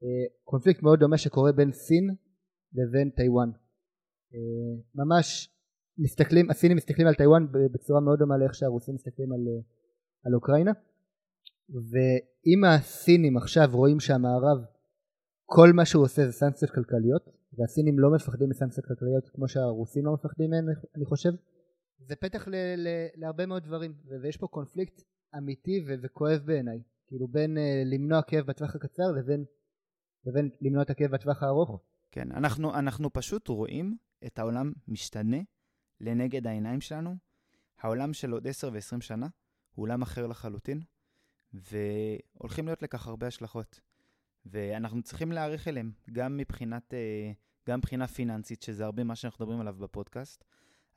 אה, 0.04 0.26
קונפליקט 0.44 0.84
מאוד 0.84 1.00
דומה 1.00 1.18
שקורה 1.18 1.52
בין 1.52 1.72
סין 1.72 2.16
לבין 2.74 3.10
טיוואן 3.10 3.50
אה, 4.34 4.82
ממש 4.96 5.51
מסתכלים 5.98 6.50
הסינים 6.50 6.78
מסתכלים 6.78 7.08
על 7.08 7.14
טיוואן 7.14 7.48
בצורה 7.52 8.00
מאוד 8.02 8.20
דומה 8.20 8.38
לאיך 8.38 8.56
שהרוסים 8.56 8.96
מסתכלים 8.96 9.34
על, 9.34 9.40
על 10.26 10.36
אוקראינה. 10.36 10.72
ואם 11.70 12.64
הסינים 12.64 13.38
עכשיו 13.38 13.70
רואים 13.72 14.00
שהמערב 14.00 14.58
כל 15.46 15.70
מה 15.74 15.86
שהוא 15.86 16.04
עושה 16.04 16.26
זה 16.26 16.32
סנקציות 16.32 16.72
כלכליות 16.72 17.26
והסינים 17.58 18.00
לא 18.00 18.12
מפחדים 18.16 18.50
מסנקציות 18.50 18.86
כלכליות 18.86 19.30
כמו 19.30 19.48
שהרוסים 19.48 20.06
לא 20.06 20.14
מפחדים 20.14 20.50
מהן 20.50 20.66
אני 20.96 21.06
חושב 21.06 21.32
זה 22.08 22.16
פתח 22.16 22.48
ל- 22.48 22.56
ל- 22.78 23.08
להרבה 23.16 23.46
מאוד 23.46 23.64
דברים. 23.64 23.94
ויש 24.22 24.38
פה 24.38 24.48
קונפליקט 24.48 25.02
אמיתי 25.38 25.84
ו- 25.88 25.94
וכואב 26.02 26.42
בעיניי. 26.46 26.82
כאילו 27.08 27.28
בין 27.28 27.58
uh, 27.58 27.60
למנוע 27.86 28.22
כאב 28.22 28.46
בטווח 28.46 28.76
הקצר 28.76 29.12
לבין, 29.12 29.46
לבין 30.26 30.50
למנוע 30.62 30.84
את 30.84 30.90
הכאב 30.90 31.12
בטווח 31.12 31.44
הארוך. 31.44 31.82
כן 32.12 32.32
אנחנו, 32.32 32.76
אנחנו 32.76 33.14
פשוט 33.14 33.48
רואים 33.48 33.98
את 34.26 34.40
העולם 34.40 34.72
משתנה 34.88 35.38
לנגד 36.02 36.48
העיניים 36.48 36.82
שלנו 36.82 37.16
העולם 37.80 38.14
של 38.14 38.32
עוד 38.32 38.48
10 38.48 38.70
ו-20 38.74 39.02
שנה 39.02 39.28
הוא 39.76 39.84
עולם 39.84 40.02
אחר 40.02 40.28
לחלוטין 40.28 40.82
והולכים 41.54 42.66
להיות 42.66 42.84
לכך 42.84 43.08
הרבה 43.08 43.28
השלכות. 43.28 43.80
ואנחנו 44.46 45.02
צריכים 45.02 45.32
להעריך 45.32 45.68
אליהם, 45.68 45.92
גם 46.12 46.38
מבחינת, 46.38 46.94
אה, 46.94 47.32
גם 47.68 47.80
מבחינה 47.80 48.08
פיננסית, 48.08 48.62
שזה 48.62 48.86
הרבה 48.86 49.04
מה 49.04 49.16
שאנחנו 49.16 49.46
מדברים 49.46 49.62
עליו 49.62 49.74
בפודקאסט, 49.74 50.44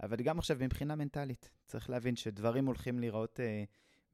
אבל 0.02 0.16
גם 0.16 0.38
עכשיו 0.38 0.56
מבחינה 0.61 0.96
מנטלית. 0.96 1.50
צריך 1.66 1.90
להבין 1.90 2.16
שדברים 2.16 2.66
הולכים 2.66 2.99
להיראות 2.99 3.40
אה, 3.40 3.64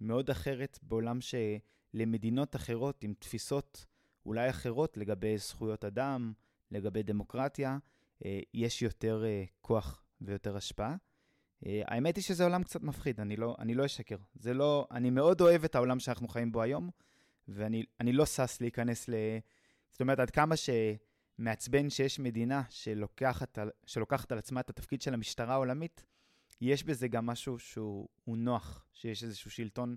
מאוד 0.01 0.31
אחרת 0.31 0.79
בעולם 0.83 1.19
שלמדינות 1.21 2.57
אחרות, 2.57 3.05
עם 3.05 3.15
תפיסות 3.19 3.87
אולי 4.27 4.51
אחרות 4.51 4.97
לגבי 4.97 5.39
זכויות 5.39 5.85
אדם, 5.85 6.33
לגבי 6.71 7.03
דמוקרטיה, 7.03 7.79
אה, 8.25 8.41
יש 8.55 8.83
יותר 8.83 9.25
כוח 9.61 10.03
ויותר 10.21 10.57
השפעה. 10.57 10.97
אה, 11.67 11.83
האמת 11.87 12.17
היא 12.17 12.25
שזה 12.25 12.45
עולם 12.45 12.63
קצת 12.63 12.83
מפחיד, 12.83 13.21
אני 13.21 13.37
לא, 13.37 13.57
אני 13.59 13.75
לא 13.75 13.87
אשקר. 13.87 14.17
זה 14.35 14.55
לא, 14.55 14.87
אני 14.91 15.11
מאוד 15.11 15.41
אוהב 15.41 15.65
את 15.65 15.75
העולם 15.75 16.01
שאנחנו 16.01 16.29
חיים 16.29 16.53
בו 16.53 16.63
היום, 16.63 16.91
ואני 17.49 18.13
לא 18.13 18.27
שש 18.27 18.61
להיכנס 18.61 19.09
ל... 19.09 19.15
זאת 19.91 20.01
אומרת, 20.01 20.19
עד 20.19 20.31
כמה 20.31 20.55
שמעצבן 20.57 21.91
שיש 21.91 22.19
מדינה 22.19 22.63
שלוקחת, 22.69 23.59
שלוקחת 23.87 24.33
על 24.33 24.39
עצמה 24.39 24.61
את 24.61 24.71
התפקיד 24.71 25.03
של 25.03 25.15
המשטרה 25.15 25.55
העולמית, 25.55 26.05
יש 26.61 26.85
בזה 26.85 27.09
גם 27.09 27.27
משהו 27.27 27.59
שהוא 27.59 28.09
נוח, 28.27 28.87
שיש 28.93 29.25
איזשהו 29.25 29.51
שלטון 29.51 29.97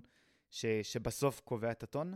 ש, 0.50 0.66
שבסוף 0.66 1.40
קובע 1.40 1.70
את 1.70 1.82
הטון, 1.82 2.14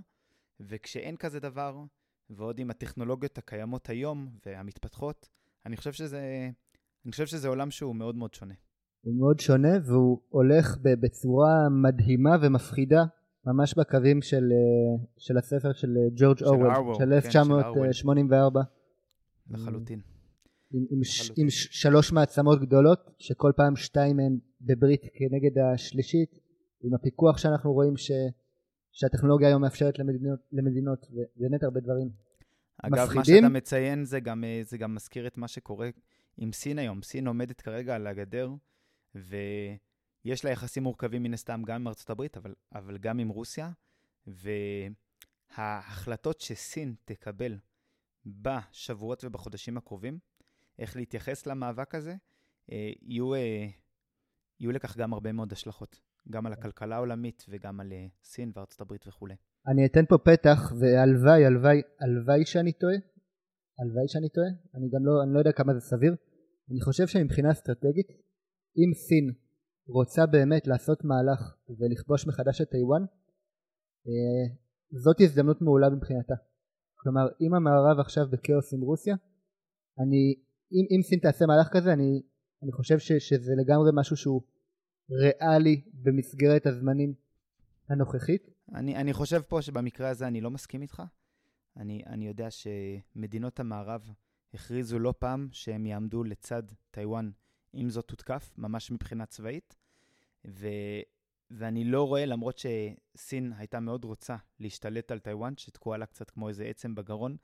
וכשאין 0.60 1.16
כזה 1.16 1.40
דבר, 1.40 1.82
ועוד 2.30 2.58
עם 2.58 2.70
הטכנולוגיות 2.70 3.38
הקיימות 3.38 3.88
היום 3.88 4.30
והמתפתחות, 4.46 5.28
אני 5.66 5.76
חושב 5.76 5.92
שזה, 5.92 6.50
אני 7.08 7.12
חושב 7.12 7.26
שזה 7.26 7.48
עולם 7.48 7.70
שהוא 7.70 7.96
מאוד 7.96 8.16
מאוד 8.16 8.34
שונה. 8.34 8.54
הוא 9.00 9.14
מאוד 9.14 9.40
שונה 9.40 9.68
והוא 9.84 10.20
הולך 10.28 10.76
בצורה 10.82 11.68
מדהימה 11.82 12.36
ומפחידה 12.42 13.04
ממש 13.46 13.74
בקווים 13.78 14.22
של, 14.22 14.52
אה, 14.52 15.04
של 15.18 15.38
הספר 15.38 15.72
של 15.72 15.96
אה, 15.96 16.08
ג'ורג' 16.16 16.42
אורוול, 16.42 16.94
של 16.94 17.12
1984. 17.12 18.62
כן, 18.62 19.54
לחלוטין. 19.54 20.00
עם, 20.72 20.84
עם, 20.90 21.04
ש, 21.04 21.32
עם 21.36 21.46
שלוש 21.50 22.12
מעצמות 22.12 22.60
גדולות, 22.60 23.10
שכל 23.18 23.52
פעם 23.56 23.76
שתיים 23.76 24.16
מהן 24.16 24.38
בברית 24.60 25.02
כנגד 25.14 25.58
השלישית, 25.58 26.40
עם 26.82 26.94
הפיקוח 26.94 27.38
שאנחנו 27.38 27.72
רואים 27.72 27.96
ש, 27.96 28.10
שהטכנולוגיה 28.92 29.48
היום 29.48 29.62
מאפשרת 29.62 29.98
למדינות, 29.98 30.38
למדינות 30.52 31.06
ובאמת 31.10 31.62
הרבה 31.62 31.80
דברים 31.80 32.10
אגב, 32.82 33.04
מפחידים. 33.04 33.18
אגב, 33.18 33.18
מה 33.18 33.24
שאתה 33.24 33.48
מציין 33.48 34.04
זה 34.04 34.20
גם, 34.20 34.44
אה, 34.44 34.60
זה 34.64 34.78
גם 34.78 34.94
מזכיר 34.94 35.26
את 35.26 35.38
מה 35.38 35.48
שקורה 35.48 35.88
עם 36.38 36.52
סין 36.52 36.78
היום. 36.78 37.02
סין 37.02 37.26
עומדת 37.26 37.60
כרגע 37.60 37.94
על 37.94 38.06
הגדר 38.06 38.50
ויש 39.14 40.44
לה 40.44 40.50
יחסים 40.50 40.82
מורכבים 40.82 41.22
מן 41.22 41.34
הסתם 41.34 41.62
גם 41.66 41.74
עם 41.74 41.88
ארצות 41.88 42.10
הברית, 42.10 42.36
אבל, 42.36 42.54
אבל 42.74 42.98
גם 42.98 43.18
עם 43.18 43.28
רוסיה, 43.28 43.70
וההחלטות 45.56 46.40
שסין 46.40 46.94
תקבל 47.04 47.58
בשבועות 48.26 49.24
ובחודשים 49.24 49.76
הקרובים, 49.76 50.18
איך 50.78 50.96
להתייחס 50.96 51.46
למאבק 51.46 51.94
הזה, 51.94 52.14
אה, 52.72 52.90
יהיו, 53.02 53.34
אה, 53.34 53.66
יהיו 54.60 54.72
לכך 54.72 54.96
גם 54.96 55.12
הרבה 55.12 55.32
מאוד 55.32 55.52
השלכות, 55.52 56.00
גם 56.30 56.46
על 56.46 56.52
הכלכלה 56.52 56.96
העולמית 56.96 57.44
וגם 57.48 57.80
על 57.80 57.92
אה, 57.92 58.06
סין 58.22 58.52
וארצות 58.54 58.80
הברית 58.80 59.06
וכולי. 59.06 59.34
אני 59.66 59.86
אתן 59.86 60.06
פה 60.06 60.18
פתח, 60.18 60.72
והלוואי, 60.80 61.46
הלוואי, 61.46 61.82
הלוואי 62.00 62.46
שאני 62.46 62.72
טועה, 62.72 62.96
הלוואי 63.78 64.08
שאני 64.08 64.28
טועה, 64.28 64.48
אני 64.74 64.88
גם 64.88 65.06
לא, 65.06 65.22
אני 65.22 65.34
לא 65.34 65.38
יודע 65.38 65.52
כמה 65.52 65.74
זה 65.74 65.80
סביר. 65.80 66.14
אני 66.70 66.80
חושב 66.80 67.06
שמבחינה 67.06 67.52
אסטרטגית, 67.52 68.08
אם 68.76 68.94
סין 68.94 69.32
רוצה 69.88 70.26
באמת 70.26 70.66
לעשות 70.66 71.04
מהלך 71.04 71.56
ולכבוש 71.78 72.26
מחדש 72.26 72.60
את 72.60 72.70
טיוואן 72.70 73.02
אה, 74.06 74.54
זאת 74.90 75.20
הזדמנות 75.20 75.62
מעולה 75.62 75.90
מבחינתה. 75.90 76.34
כלומר 76.94 77.28
אם 77.40 77.54
המערב 77.54 78.00
עכשיו 78.00 78.24
בכאוס 78.30 78.74
עם 78.74 78.80
רוסיה 78.80 79.16
אני 79.98 80.34
אם, 80.72 80.84
אם 80.90 81.02
סין 81.02 81.18
תעשה 81.18 81.46
מהלך 81.46 81.68
כזה 81.72 81.92
אני, 81.92 82.22
אני 82.62 82.72
חושב 82.72 82.98
ש, 82.98 83.12
שזה 83.12 83.52
לגמרי 83.56 83.90
משהו 83.94 84.16
שהוא 84.16 84.42
ריאלי 85.10 85.82
במסגרת 85.94 86.66
הזמנים 86.66 87.14
הנוכחית. 87.88 88.50
אני, 88.74 88.96
אני 88.96 89.12
חושב 89.12 89.40
פה 89.40 89.62
שבמקרה 89.62 90.08
הזה 90.08 90.26
אני 90.26 90.40
לא 90.40 90.50
מסכים 90.50 90.82
איתך. 90.82 91.02
אני, 91.76 92.02
אני 92.06 92.26
יודע 92.26 92.48
שמדינות 92.50 93.60
המערב 93.60 94.10
הכריזו 94.54 94.98
לא 94.98 95.14
פעם 95.18 95.48
שהם 95.52 95.86
יעמדו 95.86 96.24
לצד 96.24 96.62
טיוואן 96.90 97.30
אם 97.74 97.90
זאת 97.90 98.04
תותקף, 98.04 98.54
ממש 98.58 98.90
מבחינה 98.90 99.26
צבאית. 99.26 99.76
ו... 100.46 100.68
ואני 101.50 101.84
לא 101.84 102.08
רואה, 102.08 102.26
למרות 102.26 102.58
שסין 102.58 103.52
הייתה 103.56 103.80
מאוד 103.80 104.04
רוצה 104.04 104.36
להשתלט 104.60 105.10
על 105.10 105.18
טיוואן, 105.18 105.54
שתקועה 105.56 105.98
לה 105.98 106.06
קצת 106.06 106.30
כמו 106.30 106.48
איזה 106.48 106.64
עצם 106.64 106.94
בגרון 106.94 107.36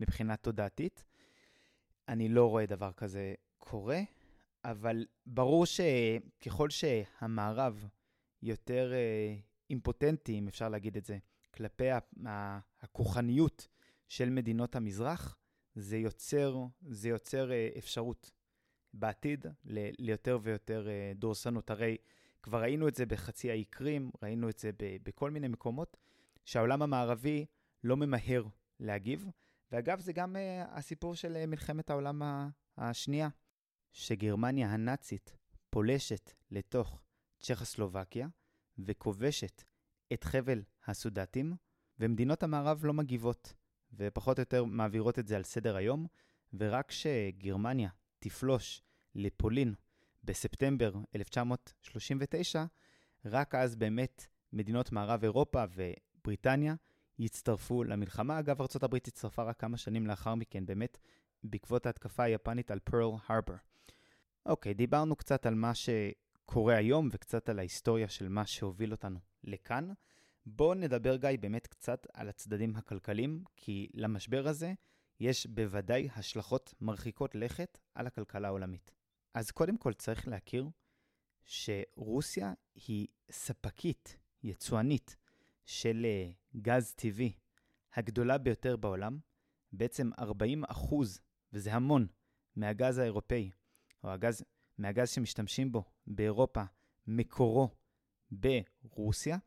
מבחינה 0.00 0.36
תודעתית, 0.36 1.04
אני 2.08 2.28
לא 2.28 2.50
רואה 2.50 2.66
דבר 2.66 2.92
כזה 2.92 3.34
קורה, 3.58 4.00
אבל 4.64 5.06
ברור 5.26 5.66
שככל 5.66 6.70
שהמערב 6.70 7.88
יותר 8.42 8.92
אה, 8.92 9.36
אימפוטנטי, 9.70 10.38
אם 10.38 10.48
אפשר 10.48 10.68
להגיד 10.68 10.96
את 10.96 11.04
זה, 11.04 11.18
כלפי 11.54 11.88
הכוחניות 12.80 13.68
של 14.08 14.30
מדינות 14.30 14.76
המזרח, 14.76 15.36
זה 15.78 15.96
יוצר, 15.96 16.56
זה 16.88 17.08
יוצר 17.08 17.52
אה, 17.52 17.68
אפשרות 17.78 18.30
בעתיד 18.94 19.46
ל- 19.64 19.90
ליותר 19.98 20.38
ויותר 20.42 20.88
אה, 20.88 21.12
דורסנות. 21.14 21.70
הרי 21.70 21.96
כבר 22.42 22.62
ראינו 22.62 22.88
את 22.88 22.94
זה 22.94 23.06
בחצי 23.06 23.50
האי 23.50 23.64
קרים, 23.64 24.10
ראינו 24.22 24.48
את 24.48 24.58
זה 24.58 24.70
ב- 24.72 24.96
בכל 25.02 25.30
מיני 25.30 25.48
מקומות, 25.48 25.96
שהעולם 26.44 26.82
המערבי 26.82 27.46
לא 27.84 27.96
ממהר 27.96 28.44
להגיב. 28.80 29.26
ואגב, 29.72 30.00
זה 30.00 30.12
גם 30.12 30.36
uh, 30.36 30.38
הסיפור 30.70 31.14
של 31.14 31.46
מלחמת 31.46 31.90
העולם 31.90 32.22
השנייה, 32.76 33.28
שגרמניה 33.92 34.68
הנאצית 34.68 35.36
פולשת 35.70 36.32
לתוך 36.50 37.00
צ'כוסלובקיה 37.38 38.28
וכובשת 38.78 39.62
את 40.12 40.24
חבל 40.24 40.62
הסודטים, 40.86 41.56
ומדינות 41.98 42.42
המערב 42.42 42.84
לא 42.84 42.92
מגיבות, 42.92 43.54
ופחות 43.92 44.38
או 44.38 44.42
יותר 44.42 44.64
מעבירות 44.64 45.18
את 45.18 45.26
זה 45.26 45.36
על 45.36 45.42
סדר 45.42 45.76
היום, 45.76 46.06
ורק 46.54 46.88
כשגרמניה 46.88 47.88
תפלוש 48.18 48.82
לפולין 49.14 49.74
בספטמבר 50.24 50.92
1939, 51.14 52.64
רק 53.24 53.54
אז 53.54 53.76
באמת 53.76 54.26
מדינות 54.52 54.92
מערב 54.92 55.22
אירופה 55.22 55.64
ובריטניה 55.74 56.74
יצטרפו 57.18 57.84
למלחמה. 57.84 58.38
אגב, 58.38 58.60
ארה"ב 58.60 58.94
הצטרפה 58.94 59.42
רק 59.42 59.60
כמה 59.60 59.76
שנים 59.76 60.06
לאחר 60.06 60.34
מכן, 60.34 60.66
באמת, 60.66 60.98
בעקבות 61.44 61.86
ההתקפה 61.86 62.22
היפנית 62.22 62.70
על 62.70 62.78
פרל 62.78 63.10
הרבר. 63.26 63.56
אוקיי, 64.46 64.74
דיברנו 64.74 65.16
קצת 65.16 65.46
על 65.46 65.54
מה 65.54 65.72
שקורה 65.74 66.76
היום 66.76 67.08
וקצת 67.12 67.48
על 67.48 67.58
ההיסטוריה 67.58 68.08
של 68.08 68.28
מה 68.28 68.46
שהוביל 68.46 68.92
אותנו 68.92 69.18
לכאן. 69.44 69.92
בואו 70.56 70.74
נדבר, 70.74 71.16
גיא, 71.16 71.30
באמת 71.40 71.66
קצת 71.66 72.06
על 72.12 72.28
הצדדים 72.28 72.76
הכלכליים, 72.76 73.44
כי 73.56 73.88
למשבר 73.94 74.48
הזה 74.48 74.72
יש 75.20 75.46
בוודאי 75.46 76.08
השלכות 76.16 76.74
מרחיקות 76.80 77.34
לכת 77.34 77.78
על 77.94 78.06
הכלכלה 78.06 78.48
העולמית. 78.48 78.90
אז 79.34 79.50
קודם 79.50 79.78
כל 79.78 79.92
צריך 79.92 80.28
להכיר 80.28 80.68
שרוסיה 81.44 82.52
היא 82.74 83.06
ספקית, 83.30 84.18
יצואנית, 84.42 85.16
של 85.64 86.06
אה, 86.06 86.30
גז 86.56 86.94
טבעי 86.94 87.32
הגדולה 87.94 88.38
ביותר 88.38 88.76
בעולם, 88.76 89.18
בעצם 89.72 90.10
40 90.18 90.64
אחוז, 90.64 91.20
וזה 91.52 91.74
המון, 91.74 92.06
מהגז 92.56 92.98
האירופאי, 92.98 93.50
או 94.04 94.10
הגז, 94.10 94.44
מהגז 94.78 95.10
שמשתמשים 95.10 95.72
בו 95.72 95.84
באירופה, 96.06 96.62
מקורו 97.06 97.70
ברוסיה. 98.30 99.38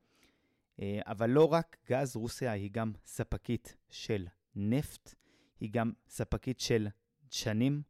אה, 0.80 1.00
אבל 1.06 1.30
לא 1.30 1.54
רק 1.54 1.78
גז, 1.90 2.16
רוסיה 2.16 2.52
היא 2.52 2.72
גם 2.72 2.94
ספקית 3.06 3.76
של 3.90 4.28
נפט, 4.56 5.16
היא 5.60 5.70
גם 5.72 5.92
ספקית 6.10 6.60
של 6.60 6.88
דשנים, 7.30 7.82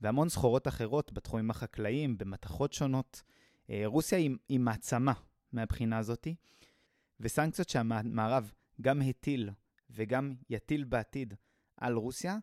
והמון 0.00 0.28
סחורות 0.28 0.68
אחרות 0.68 1.12
בתחומים 1.12 1.50
החקלאיים, 1.50 2.18
במתכות 2.18 2.72
שונות. 2.72 3.22
אה, 3.70 3.82
רוסיה 3.86 4.18
היא, 4.18 4.30
היא 4.48 4.60
מעצמה 4.60 5.12
מהבחינה 5.52 5.98
הזאתי, 5.98 6.34
וסנקציות 7.20 7.68
שהמערב 7.68 8.52
גם 8.80 9.02
הטיל 9.02 9.50
וגם 9.90 10.34
יטיל 10.50 10.84
בעתיד 10.84 11.34
על 11.76 11.94
רוסיה, 11.94 12.36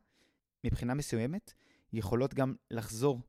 מבחינה 0.63 0.93
מסוימת, 0.93 1.53
יכולות 1.93 2.33
גם 2.33 2.55
לחזור 2.71 3.21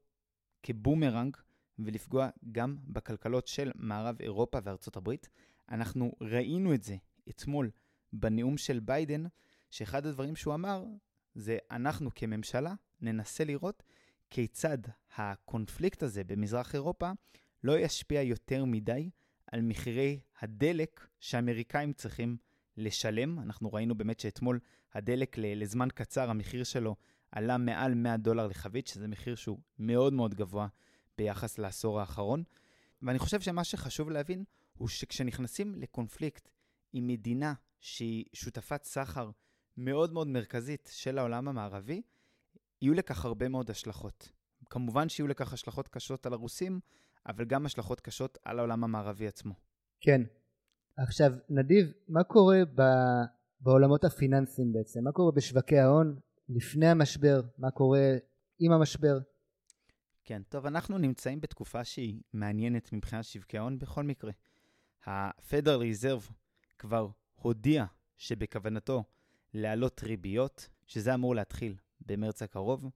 כבומרנג 0.62 1.36
ולפגוע 1.78 2.28
גם 2.52 2.76
בכלכלות 2.88 3.46
של 3.46 3.72
מערב 3.74 4.16
אירופה 4.20 4.58
וארצות 4.64 4.96
הברית. 4.96 5.28
אנחנו 5.70 6.12
ראינו 6.20 6.74
את 6.74 6.82
זה 6.82 6.96
אתמול 7.28 7.70
בנאום 8.12 8.56
של 8.56 8.80
ביידן, 8.80 9.24
שאחד 9.70 10.06
הדברים 10.06 10.36
שהוא 10.36 10.54
אמר 10.54 10.84
זה 11.34 11.58
אנחנו 11.70 12.10
כממשלה 12.14 12.74
ננסה 13.00 13.44
לראות 13.44 13.82
כיצד 14.30 14.78
הקונפליקט 15.16 16.02
הזה 16.02 16.24
במזרח 16.24 16.74
אירופה 16.74 17.10
לא 17.64 17.78
ישפיע 17.78 18.22
יותר 18.22 18.64
מדי 18.64 19.10
על 19.52 19.62
מחירי 19.62 20.20
הדלק 20.40 21.06
שהאמריקאים 21.20 21.92
צריכים 21.92 22.36
לשלם. 22.76 23.38
אנחנו 23.38 23.72
ראינו 23.72 23.94
באמת 23.94 24.20
שאתמול 24.20 24.58
הדלק 24.94 25.38
לזמן 25.38 25.88
קצר, 25.94 26.30
המחיר 26.30 26.64
שלו 26.64 26.96
עלה 27.32 27.58
מעל 27.58 27.94
100 27.94 28.16
דולר 28.16 28.46
לחבית, 28.46 28.86
שזה 28.86 29.08
מחיר 29.08 29.34
שהוא 29.34 29.58
מאוד 29.78 30.12
מאוד 30.12 30.34
גבוה 30.34 30.66
ביחס 31.18 31.58
לעשור 31.58 32.00
האחרון. 32.00 32.42
ואני 33.02 33.18
חושב 33.18 33.40
שמה 33.40 33.64
שחשוב 33.64 34.10
להבין 34.10 34.44
הוא 34.76 34.88
שכשנכנסים 34.88 35.74
לקונפליקט 35.74 36.48
עם 36.92 37.06
מדינה 37.06 37.54
שהיא 37.80 38.24
שותפת 38.32 38.84
סחר 38.84 39.30
מאוד 39.76 40.12
מאוד 40.12 40.26
מרכזית 40.26 40.88
של 40.92 41.18
העולם 41.18 41.48
המערבי, 41.48 42.02
יהיו 42.82 42.94
לכך 42.94 43.24
הרבה 43.24 43.48
מאוד 43.48 43.70
השלכות. 43.70 44.28
כמובן 44.70 45.08
שיהיו 45.08 45.26
לכך 45.26 45.52
השלכות 45.52 45.88
קשות 45.88 46.26
על 46.26 46.32
הרוסים, 46.32 46.80
אבל 47.26 47.44
גם 47.44 47.66
השלכות 47.66 48.00
קשות 48.00 48.38
על 48.44 48.58
העולם 48.58 48.84
המערבי 48.84 49.26
עצמו. 49.26 49.54
כן. 50.00 50.22
עכשיו, 50.96 51.32
נדיב, 51.48 51.92
מה 52.08 52.24
קורה 52.24 52.58
ב... 52.74 52.82
בעולמות 53.60 54.04
הפיננסיים 54.04 54.72
בעצם? 54.72 55.04
מה 55.04 55.12
קורה 55.12 55.32
בשווקי 55.32 55.78
ההון 55.78 56.18
לפני 56.48 56.86
המשבר? 56.86 57.40
מה 57.58 57.70
קורה 57.70 58.16
עם 58.58 58.72
המשבר? 58.72 59.18
כן, 60.24 60.42
טוב, 60.48 60.66
אנחנו 60.66 60.98
נמצאים 60.98 61.40
בתקופה 61.40 61.84
שהיא 61.84 62.20
מעניינת 62.32 62.92
מבחינת 62.92 63.24
שווקי 63.24 63.58
ההון 63.58 63.78
בכל 63.78 64.02
מקרה. 64.02 64.32
ה-Federal 65.06 65.80
Reserve 65.80 66.32
כבר 66.78 67.08
הודיע 67.34 67.84
שבכוונתו 68.16 69.04
להעלות 69.54 70.02
ריביות, 70.02 70.68
שזה 70.86 71.14
אמור 71.14 71.34
להתחיל 71.34 71.74
במרץ 72.00 72.42
הקרוב. 72.42 72.90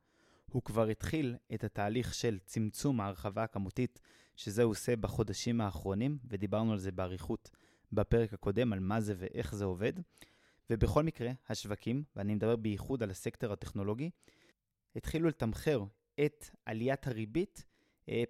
הוא 0.50 0.62
כבר 0.62 0.86
התחיל 0.86 1.36
את 1.54 1.64
התהליך 1.64 2.14
של 2.14 2.38
צמצום 2.44 3.00
ההרחבה 3.00 3.42
הכמותית, 3.42 4.00
שזה 4.36 4.62
הוא 4.62 4.70
עושה 4.70 4.96
בחודשים 4.96 5.60
האחרונים, 5.60 6.18
ודיברנו 6.24 6.72
על 6.72 6.78
זה 6.78 6.92
באריכות 6.92 7.50
בפרק 7.92 8.32
הקודם, 8.32 8.72
על 8.72 8.80
מה 8.80 9.00
זה 9.00 9.14
ואיך 9.16 9.54
זה 9.54 9.64
עובד. 9.64 9.92
ובכל 10.70 11.02
מקרה, 11.02 11.30
השווקים, 11.48 12.04
ואני 12.16 12.34
מדבר 12.34 12.56
בייחוד 12.56 13.02
על 13.02 13.10
הסקטור 13.10 13.52
הטכנולוגי, 13.52 14.10
התחילו 14.96 15.28
לתמחר 15.28 15.84
את 16.24 16.50
עליית 16.66 17.06
הריבית 17.06 17.64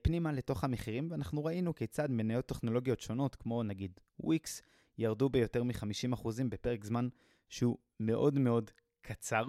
פנימה 0.02 0.32
לתוך 0.32 0.64
המחירים, 0.64 1.08
ואנחנו 1.10 1.44
ראינו 1.44 1.74
כיצד 1.74 2.10
מניות 2.10 2.46
טכנולוגיות 2.46 3.00
שונות, 3.00 3.34
כמו 3.34 3.62
נגיד 3.62 4.00
וויקס, 4.20 4.62
ירדו 4.98 5.28
ביותר 5.28 5.62
מ-50% 5.62 6.28
בפרק 6.48 6.84
זמן 6.84 7.08
שהוא 7.48 7.78
מאוד 8.00 8.38
מאוד 8.38 8.70
קצר. 9.00 9.44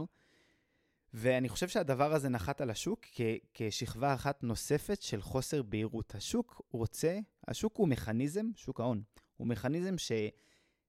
ואני 1.14 1.50
חושב 1.50 1.68
שהדבר 1.68 2.14
הזה 2.14 2.30
נחת 2.30 2.62
על 2.62 2.70
השוק 2.70 3.06
כ- 3.12 3.22
כשכבה 3.54 4.14
אחת 4.14 4.44
נוספת 4.44 5.02
של 5.02 5.22
חוסר 5.22 5.64
בהירות. 5.64 6.16
השוק 6.16 6.62
רוצה, 6.72 7.20
השוק 7.48 7.78
הוא 7.78 7.88
מכניזם, 7.88 8.46
שוק 8.56 8.80
ההון, 8.80 9.04
הוא 9.38 9.48
מכניזם 9.48 9.96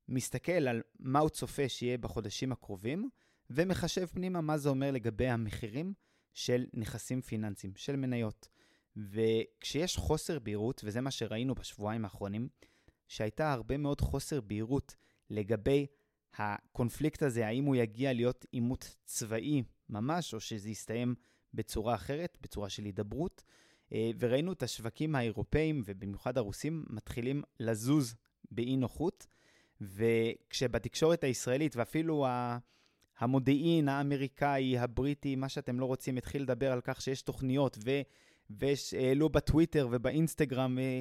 שמסתכל 0.09 0.53
על 0.53 0.83
מה 0.99 1.19
הוא 1.19 1.29
צופה 1.29 1.69
שיהיה 1.69 1.99
בחודשים 1.99 2.53
הקרובים, 2.53 3.09
ומחשב 3.51 4.07
פנימה 4.07 4.41
מה 4.41 4.59
זה 4.59 4.69
אומר 4.69 4.91
לגבי 4.91 5.29
המחירים 5.29 5.95
של 6.35 6.67
נכסים 6.75 7.21
פיננסיים, 7.21 7.73
של 7.77 7.97
מניות. 7.97 8.49
וכשיש 8.97 9.97
חוסר 9.97 10.39
בהירות, 10.39 10.81
וזה 10.85 11.01
מה 11.01 11.11
שראינו 11.11 11.55
בשבועיים 11.55 12.05
האחרונים, 12.05 12.49
שהייתה 13.09 13.53
הרבה 13.53 13.77
מאוד 13.77 14.01
חוסר 14.01 14.41
בהירות 14.41 14.97
לגבי 15.31 15.87
הקונפליקט 16.35 17.23
הזה, 17.23 17.47
האם 17.47 17.65
הוא 17.65 17.77
יגיע 17.77 18.13
להיות 18.13 18.47
עימות 18.53 18.97
צבאי 19.05 19.63
ממש, 19.89 20.35
או 20.35 20.41
שזה 20.41 20.71
יסתיים 20.71 21.15
בצורה 21.55 21.95
אחרת, 21.95 22.39
בצורה 22.41 22.69
של 22.69 22.85
הידברות. 22.85 23.43
אה, 23.93 24.11
וראינו 24.19 24.53
את 24.53 24.63
השווקים 24.63 25.15
האירופאים, 25.15 25.83
ובמיוחד 25.85 26.39
הרוסים, 26.39 26.85
מתחילים 26.91 27.43
לזוז 27.61 28.15
באי 28.51 28.77
נוחות, 28.77 29.27
וכשבתקשורת 29.81 31.25
הישראלית, 31.25 31.77
ואפילו 31.77 32.27
המודיעין 33.19 33.89
האמריקאי, 33.89 34.79
הבריטי, 34.79 35.37
מה 35.37 35.49
שאתם 35.49 35.81
לא 35.81 35.85
רוצים, 35.85 36.17
התחיל 36.17 36.43
לדבר 36.43 36.73
על 36.73 36.81
כך 36.85 37.03
שיש 37.03 37.23
תוכניות, 37.23 37.79
ו... 37.85 38.01
והעלו 38.59 39.29
בטוויטר 39.29 39.89
ובאינסטגרם 39.91 40.79
אה, 40.79 41.01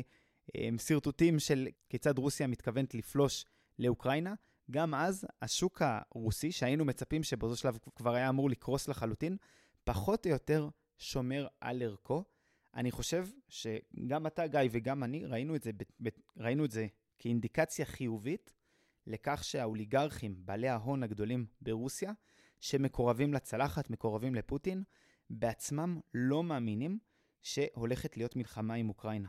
אה, 0.56 0.70
שרטוטים 0.78 1.40
של 1.40 1.68
כיצד 1.90 2.18
רוסיה 2.18 2.48
מתכוונת 2.48 2.96
לפלוש 2.96 3.46
לאוקראינה. 3.80 4.34
גם 4.72 4.94
אז 4.96 5.26
השוק 5.42 5.82
הרוסי, 5.86 6.52
שהיינו 6.52 6.86
מצפים 6.86 7.24
שבאותו 7.24 7.56
שלב 7.56 7.78
כבר 7.96 8.14
היה 8.14 8.30
אמור 8.30 8.50
לקרוס 8.50 8.88
לחלוטין, 8.88 9.38
פחות 9.84 10.26
או 10.26 10.32
יותר 10.32 10.70
שומר 10.98 11.48
על 11.62 11.82
ערכו. 11.82 12.24
אני 12.76 12.92
חושב 12.92 13.28
שגם 13.50 14.28
אתה, 14.28 14.48
גיא, 14.48 14.60
וגם 14.72 15.04
אני, 15.04 15.26
ראינו 15.26 15.56
את 15.56 15.64
זה, 15.64 15.72
ראינו 16.38 16.66
את 16.66 16.72
זה 16.72 16.88
כאינדיקציה 17.20 17.86
חיובית 17.86 18.54
לכך 19.08 19.44
שהאוליגרכים, 19.44 20.36
בעלי 20.38 20.68
ההון 20.68 21.04
הגדולים 21.04 21.46
ברוסיה, 21.62 22.12
שמקורבים 22.60 23.34
לצלחת, 23.34 23.90
מקורבים 23.90 24.36
לפוטין, 24.36 24.84
בעצמם 25.30 26.00
לא 26.14 26.44
מאמינים 26.44 27.00
שהולכת 27.41 28.17
להיות 28.17 28.36
מלחמה 28.36 28.73
עם 28.73 28.89
אוקראינה. 28.89 29.27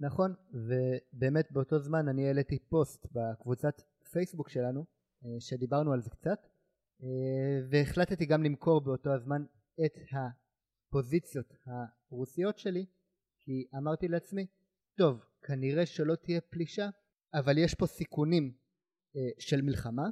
נכון, 0.00 0.34
ובאמת 0.52 1.52
באותו 1.52 1.78
זמן 1.78 2.08
אני 2.08 2.26
העליתי 2.26 2.58
פוסט 2.58 3.06
בקבוצת 3.12 3.82
פייסבוק 4.12 4.48
שלנו, 4.48 4.84
אה, 5.24 5.40
שדיברנו 5.40 5.92
על 5.92 6.00
זה 6.00 6.10
קצת, 6.10 6.38
אה, 7.02 7.60
והחלטתי 7.70 8.26
גם 8.26 8.42
למכור 8.42 8.80
באותו 8.80 9.14
הזמן 9.14 9.44
את 9.84 9.98
הפוזיציות 10.12 11.54
הרוסיות 11.66 12.58
שלי, 12.58 12.86
כי 13.40 13.66
אמרתי 13.76 14.08
לעצמי, 14.08 14.46
טוב, 14.96 15.24
כנראה 15.42 15.86
שלא 15.86 16.14
תהיה 16.14 16.40
פלישה, 16.40 16.88
אבל 17.34 17.58
יש 17.58 17.74
פה 17.74 17.86
סיכונים 17.86 18.52
אה, 19.16 19.20
של 19.38 19.62
מלחמה, 19.62 20.08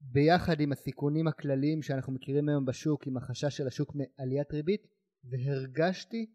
ביחד 0.00 0.60
עם 0.60 0.72
הסיכונים 0.72 1.28
הכלליים 1.28 1.82
שאנחנו 1.82 2.12
מכירים 2.12 2.48
היום 2.48 2.64
בשוק, 2.64 3.06
עם 3.06 3.16
החשש 3.16 3.56
של 3.56 3.66
השוק 3.66 3.94
מעליית 3.94 4.52
ריבית, 4.52 4.86
והרגשתי 5.24 6.34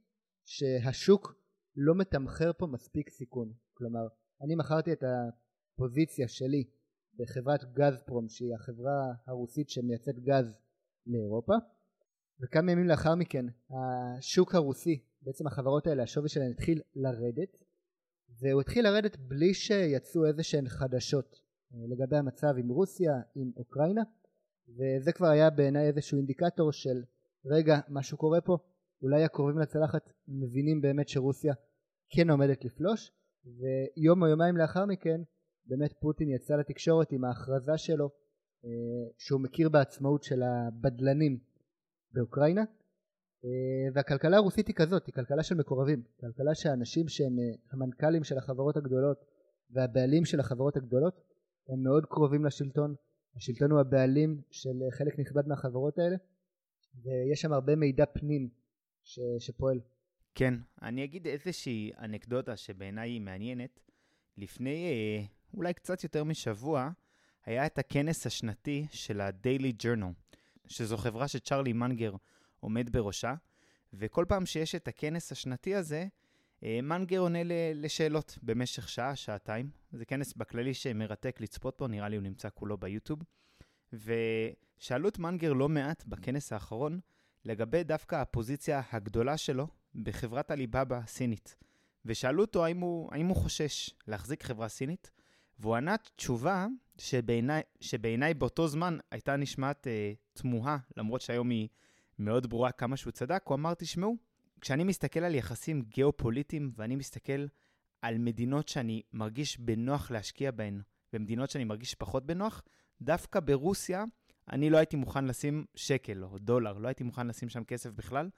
שהשוק 0.49 1.35
לא 1.75 1.95
מתמחר 1.95 2.51
פה 2.53 2.67
מספיק 2.67 3.09
סיכון. 3.09 3.53
כלומר, 3.73 4.07
אני 4.41 4.55
מכרתי 4.55 4.93
את 4.93 5.03
הפוזיציה 5.03 6.27
שלי 6.27 6.63
בחברת 7.19 7.73
גזפרום 7.73 8.29
שהיא 8.29 8.55
החברה 8.55 9.13
הרוסית 9.27 9.69
שמייצאת 9.69 10.19
גז 10.19 10.53
לאירופה 11.07 11.53
וכמה 12.41 12.71
ימים 12.71 12.87
לאחר 12.87 13.15
מכן 13.15 13.45
השוק 13.69 14.55
הרוסי 14.55 15.03
בעצם 15.21 15.47
החברות 15.47 15.87
האלה 15.87 16.03
השווי 16.03 16.29
שלהן 16.29 16.51
התחיל 16.51 16.81
לרדת 16.95 17.63
והוא 18.41 18.61
התחיל 18.61 18.83
לרדת 18.83 19.17
בלי 19.17 19.53
שיצאו 19.53 20.25
איזה 20.25 20.43
שהן 20.43 20.69
חדשות 20.69 21.39
לגבי 21.71 22.17
המצב 22.17 22.53
עם 22.57 22.69
רוסיה, 22.69 23.13
עם 23.35 23.51
אוקראינה, 23.57 24.01
וזה 24.69 25.11
כבר 25.11 25.27
היה 25.27 25.49
בעיניי 25.49 25.87
איזשהו 25.87 26.17
אינדיקטור 26.17 26.71
של 26.71 27.03
רגע, 27.45 27.79
משהו 27.89 28.17
קורה 28.17 28.41
פה, 28.41 28.57
אולי 29.01 29.23
הקרובים 29.23 29.59
לצלחת 29.59 30.13
מבינים 30.27 30.81
באמת 30.81 31.09
שרוסיה 31.09 31.53
כן 32.09 32.29
עומדת 32.29 32.65
לפלוש, 32.65 33.11
ויום 33.45 34.23
או 34.23 34.27
יומיים 34.27 34.57
לאחר 34.57 34.85
מכן 34.85 35.21
באמת 35.65 35.93
פוטין 35.99 36.29
יצא 36.29 36.55
לתקשורת 36.55 37.11
עם 37.11 37.23
ההכרזה 37.23 37.77
שלו 37.77 38.09
אה, 38.65 38.69
שהוא 39.17 39.41
מכיר 39.41 39.69
בעצמאות 39.69 40.23
של 40.23 40.43
הבדלנים 40.43 41.39
באוקראינה. 42.13 42.63
אה, 43.45 43.91
והכלכלה 43.93 44.37
הרוסית 44.37 44.67
היא 44.67 44.75
כזאת, 44.75 45.05
היא 45.07 45.13
כלכלה 45.13 45.43
של 45.43 45.55
מקורבים, 45.55 46.03
כלכלה 46.19 46.55
שהאנשים 46.55 47.07
שהם 47.07 47.39
אה, 47.39 47.55
המנכ"לים 47.71 48.23
של 48.23 48.37
החברות 48.37 48.77
הגדולות 48.77 49.17
והבעלים 49.69 50.25
של 50.25 50.39
החברות 50.39 50.77
הגדולות 50.77 51.21
הם 51.69 51.83
מאוד 51.83 52.05
קרובים 52.05 52.45
לשלטון, 52.45 52.95
השלטון 53.35 53.71
הוא 53.71 53.79
הבעלים 53.79 54.41
של 54.51 54.83
חלק 54.91 55.19
נכבד 55.19 55.47
מהחברות 55.47 55.99
האלה 55.99 56.15
ויש 57.03 57.41
שם 57.41 57.53
הרבה 57.53 57.75
מידע 57.75 58.05
פנים 58.05 58.49
ש, 59.09 59.19
שפועל. 59.39 59.79
כן, 60.35 60.53
אני 60.81 61.03
אגיד 61.03 61.27
איזושהי 61.27 61.91
אנקדוטה 61.99 62.57
שבעיניי 62.57 63.09
היא 63.09 63.21
מעניינת. 63.21 63.79
לפני 64.37 64.85
אה, 64.85 65.25
אולי 65.53 65.73
קצת 65.73 66.03
יותר 66.03 66.23
משבוע, 66.23 66.89
היה 67.45 67.65
את 67.65 67.77
הכנס 67.77 68.27
השנתי 68.27 68.85
של 68.91 69.21
ה-Daily 69.21 69.83
Journal, 69.83 70.37
שזו 70.67 70.97
חברה 70.97 71.27
שצ'רלי 71.27 71.73
מנגר 71.73 72.13
עומד 72.59 72.89
בראשה, 72.89 73.33
וכל 73.93 74.25
פעם 74.27 74.45
שיש 74.45 74.75
את 74.75 74.87
הכנס 74.87 75.31
השנתי 75.31 75.75
הזה, 75.75 76.07
אה, 76.63 76.79
מנגר 76.83 77.19
עונה 77.19 77.39
לשאלות 77.73 78.37
במשך 78.43 78.89
שעה, 78.89 79.15
שעתיים. 79.15 79.69
זה 79.91 80.05
כנס 80.05 80.33
בכללי 80.33 80.73
שמרתק 80.73 81.41
לצפות 81.41 81.77
בו, 81.79 81.87
נראה 81.87 82.09
לי 82.09 82.15
הוא 82.15 82.23
נמצא 82.23 82.49
כולו 82.53 82.77
ביוטיוב. 82.77 83.19
ושאלו 83.93 85.09
את 85.09 85.19
מנגר 85.19 85.53
לא 85.53 85.69
מעט 85.69 86.03
בכנס 86.05 86.53
האחרון 86.53 86.99
לגבי 87.49 87.83
דווקא 87.83 88.15
הפוזיציה 88.15 88.81
הגדולה 88.91 89.37
שלו 89.37 89.67
בחברת 89.95 90.51
הליבאבא 90.51 90.97
הסינית. 90.97 91.55
ושאלו 92.05 92.41
אותו 92.41 92.65
האם 92.65 92.79
הוא, 92.79 93.09
האם 93.11 93.27
הוא 93.27 93.35
חושש 93.35 93.89
להחזיק 94.07 94.43
חברה 94.43 94.67
סינית, 94.67 95.11
והוא 95.59 95.75
ענה 95.75 95.95
תשובה 96.15 96.67
שבעיניי, 96.97 97.61
שבעיני 97.81 98.33
באותו 98.33 98.67
זמן 98.67 98.97
הייתה 99.11 99.35
נשמעת 99.35 99.87
אה, 99.87 100.13
תמוהה, 100.33 100.77
למרות 100.97 101.21
שהיום 101.21 101.49
היא 101.49 101.67
מאוד 102.19 102.49
ברורה 102.49 102.71
כמה 102.71 102.97
שהוא 102.97 103.11
צדק, 103.11 103.41
הוא 103.45 103.55
אמר, 103.55 103.73
תשמעו, 103.73 104.17
כשאני 104.61 104.83
מסתכל 104.83 105.19
על 105.19 105.35
יחסים 105.35 105.81
גיאופוליטיים 105.81 106.71
ואני 106.75 106.95
מסתכל 106.95 107.45
על 108.01 108.17
מדינות 108.17 108.67
שאני 108.67 109.01
מרגיש 109.13 109.59
בנוח 109.59 110.11
להשקיע 110.11 110.51
בהן 110.51 110.81
ומדינות 111.13 111.49
שאני 111.49 111.63
מרגיש 111.63 111.95
פחות 111.95 112.25
בנוח, 112.25 112.63
דווקא 113.01 113.39
ברוסיה 113.39 114.03
אני 114.51 114.69
לא 114.69 114.77
הייתי 114.77 114.95
מוכן 114.95 115.25
לשים 115.25 115.65
שקל 115.75 116.23
או 116.23 116.37
דולר, 116.37 116.77
לא 116.77 116.87
הייתי 116.87 117.03
מוכן 117.03 117.27
לשים 117.27 117.49
שם 117.49 117.63
כסף 117.63 117.89
בכלל, 117.89 118.29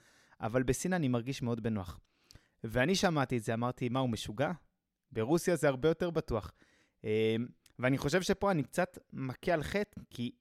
אבל 0.41 0.63
בסין 0.63 0.93
אני 0.93 1.07
מרגיש 1.07 1.41
מאוד 1.41 1.63
בנוח. 1.63 1.99
ואני 2.63 2.95
שמעתי 2.95 3.37
את 3.37 3.43
זה, 3.43 3.53
אמרתי, 3.53 3.89
מה, 3.89 3.99
הוא 3.99 4.09
משוגע? 4.09 4.51
ברוסיה 5.11 5.55
זה 5.55 5.67
הרבה 5.67 5.87
יותר 5.89 6.09
בטוח. 6.09 6.53
אמ, 7.03 7.09
ואני 7.79 7.97
חושב 7.97 8.21
שפה 8.21 8.51
אני 8.51 8.63
קצת 8.63 8.97
מכה 9.13 9.53
על 9.53 9.63
חטא, 9.63 10.01
כי 10.09 10.31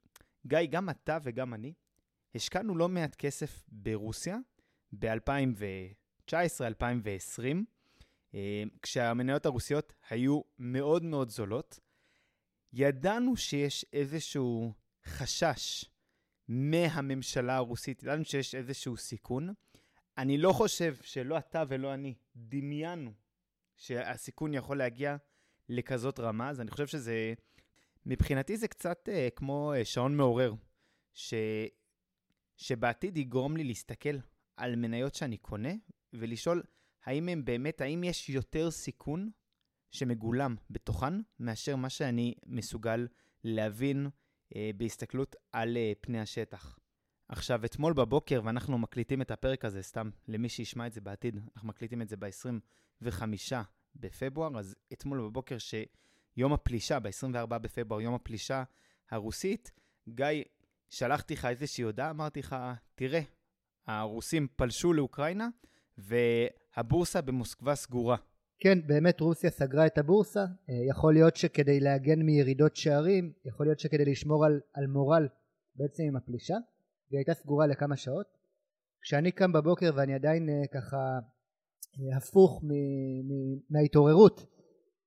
גיא, 0.46 0.58
גם 0.70 0.90
אתה 0.90 1.18
וגם 1.22 1.54
אני, 1.54 1.72
השקענו 2.34 2.76
לא 2.76 2.88
מעט 2.88 3.14
כסף 3.14 3.62
ברוסיה 3.68 4.38
ב-2019-2020, 4.92 6.32
אמ, 8.34 8.68
כשהמניות 8.82 9.46
הרוסיות 9.46 9.92
היו 10.10 10.40
מאוד 10.58 11.04
מאוד 11.04 11.30
זולות. 11.30 11.80
ידענו 12.72 13.36
שיש 13.36 13.86
איזשהו 13.92 14.72
חשש 15.06 15.84
מהממשלה 16.48 17.56
הרוסית, 17.56 18.02
ידענו 18.02 18.24
שיש 18.24 18.54
איזשהו 18.54 18.96
סיכון. 18.96 19.54
אני 20.18 20.38
לא 20.38 20.52
חושב 20.52 20.96
שלא 21.02 21.38
אתה 21.38 21.62
ולא 21.68 21.94
אני 21.94 22.14
דמיינו 22.36 23.12
שהסיכון 23.76 24.54
יכול 24.54 24.78
להגיע 24.78 25.16
לכזאת 25.68 26.20
רמה, 26.20 26.50
אז 26.50 26.60
אני 26.60 26.70
חושב 26.70 26.86
שזה, 26.86 27.34
מבחינתי 28.06 28.56
זה 28.56 28.68
קצת 28.68 29.08
אה, 29.12 29.28
כמו 29.36 29.72
אה, 29.76 29.84
שעון 29.84 30.16
מעורר, 30.16 30.54
ש, 31.12 31.34
שבעתיד 32.56 33.16
יגרום 33.16 33.56
לי 33.56 33.64
להסתכל 33.64 34.18
על 34.56 34.76
מניות 34.76 35.14
שאני 35.14 35.36
קונה 35.36 35.72
ולשאול 36.12 36.62
האם 37.04 37.28
הם 37.28 37.44
באמת, 37.44 37.80
האם 37.80 38.04
יש 38.04 38.28
יותר 38.28 38.70
סיכון 38.70 39.30
שמגולם 39.90 40.56
בתוכן 40.70 41.14
מאשר 41.38 41.76
מה 41.76 41.90
שאני 41.90 42.34
מסוגל 42.46 43.08
להבין 43.44 44.06
בהסתכלות 44.76 45.36
על 45.52 45.76
אה, 45.76 45.92
פני 46.00 46.20
השטח. 46.20 46.78
עכשיו, 47.28 47.64
אתמול 47.64 47.92
בבוקר, 47.92 48.40
ואנחנו 48.44 48.78
מקליטים 48.78 49.22
את 49.22 49.30
הפרק 49.30 49.64
הזה, 49.64 49.82
סתם 49.82 50.10
למי 50.28 50.48
שישמע 50.48 50.86
את 50.86 50.92
זה 50.92 51.00
בעתיד, 51.00 51.40
אנחנו 51.56 51.68
מקליטים 51.68 52.02
את 52.02 52.08
זה 52.08 52.16
ב-25 52.16 53.22
בפברואר, 53.96 54.58
אז 54.58 54.76
אתמול 54.92 55.20
בבוקר 55.20 55.56
שיום 55.58 56.52
הפלישה, 56.52 56.98
ב-24 56.98 57.46
בפברואר, 57.46 58.00
יום 58.00 58.14
הפלישה 58.14 58.62
הרוסית, 59.10 59.72
גיא, 60.08 60.26
שלחתי 60.90 61.34
לך 61.34 61.44
איזושהי 61.44 61.84
הודעה, 61.84 62.10
אמרתי 62.10 62.40
לך, 62.40 62.56
תראה, 62.94 63.20
הרוסים 63.86 64.48
פלשו 64.56 64.92
לאוקראינה, 64.92 65.48
והבורסה 65.98 67.20
במוסקבה 67.20 67.74
סגורה. 67.74 68.16
כן, 68.62 68.78
באמת 68.86 69.20
רוסיה 69.20 69.50
סגרה 69.50 69.86
את 69.86 69.98
הבורסה, 69.98 70.40
אה, 70.40 70.74
יכול 70.88 71.14
להיות 71.14 71.36
שכדי 71.36 71.80
להגן 71.80 72.22
מירידות 72.22 72.76
שערים, 72.76 73.32
יכול 73.44 73.66
להיות 73.66 73.78
שכדי 73.78 74.04
לשמור 74.04 74.44
על, 74.44 74.60
על 74.74 74.86
מורל 74.86 75.28
בעצם 75.74 76.02
עם 76.02 76.16
הפלישה, 76.16 76.56
והיא 77.10 77.18
הייתה 77.18 77.34
סגורה 77.34 77.66
לכמה 77.66 77.96
שעות. 77.96 78.26
כשאני 79.02 79.32
קם 79.32 79.52
בבוקר 79.52 79.90
ואני 79.96 80.14
עדיין 80.14 80.48
אה, 80.48 80.66
ככה 80.66 80.96
אה, 80.96 82.16
הפוך 82.16 82.62
מ- 82.62 83.20
מ- 83.28 83.60
מההתעוררות, 83.70 84.46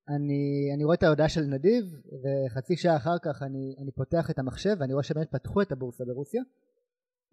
אני, 0.09 0.71
אני 0.75 0.83
רואה 0.83 0.95
את 0.95 1.03
ההודעה 1.03 1.29
של 1.29 1.41
נדיב, 1.41 1.85
וחצי 2.23 2.77
שעה 2.77 2.95
אחר 2.95 3.17
כך 3.23 3.43
אני, 3.43 3.75
אני 3.81 3.91
פותח 3.91 4.29
את 4.29 4.39
המחשב 4.39 4.75
ואני 4.79 4.93
רואה 4.93 5.03
שבאמת 5.03 5.31
פתחו 5.31 5.61
את 5.61 5.71
הבורסה 5.71 6.05
ברוסיה, 6.05 6.41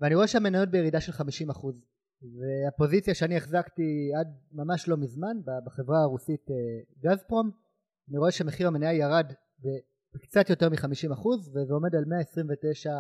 ואני 0.01 0.15
רואה 0.15 0.27
שהמניות 0.27 0.69
בירידה 0.69 1.01
של 1.01 1.13
50 1.13 1.51
אחוז. 1.51 1.75
והפוזיציה 2.23 3.15
שאני 3.15 3.37
החזקתי 3.37 4.11
עד 4.21 4.29
ממש 4.53 4.89
לא 4.89 4.97
מזמן 4.97 5.37
בחברה 5.67 6.03
הרוסית 6.03 6.51
אה, 6.51 6.57
גזפרום 7.03 7.51
אני 8.09 8.19
רואה 8.19 8.31
שמחיר 8.31 8.67
המניה 8.67 8.93
ירד 8.93 9.33
בקצת 10.15 10.51
יותר 10.51 10.69
מ-50% 10.69 11.29
וזה 11.29 11.75
עומד 11.75 11.95
על 11.95 12.05
129 12.05 12.91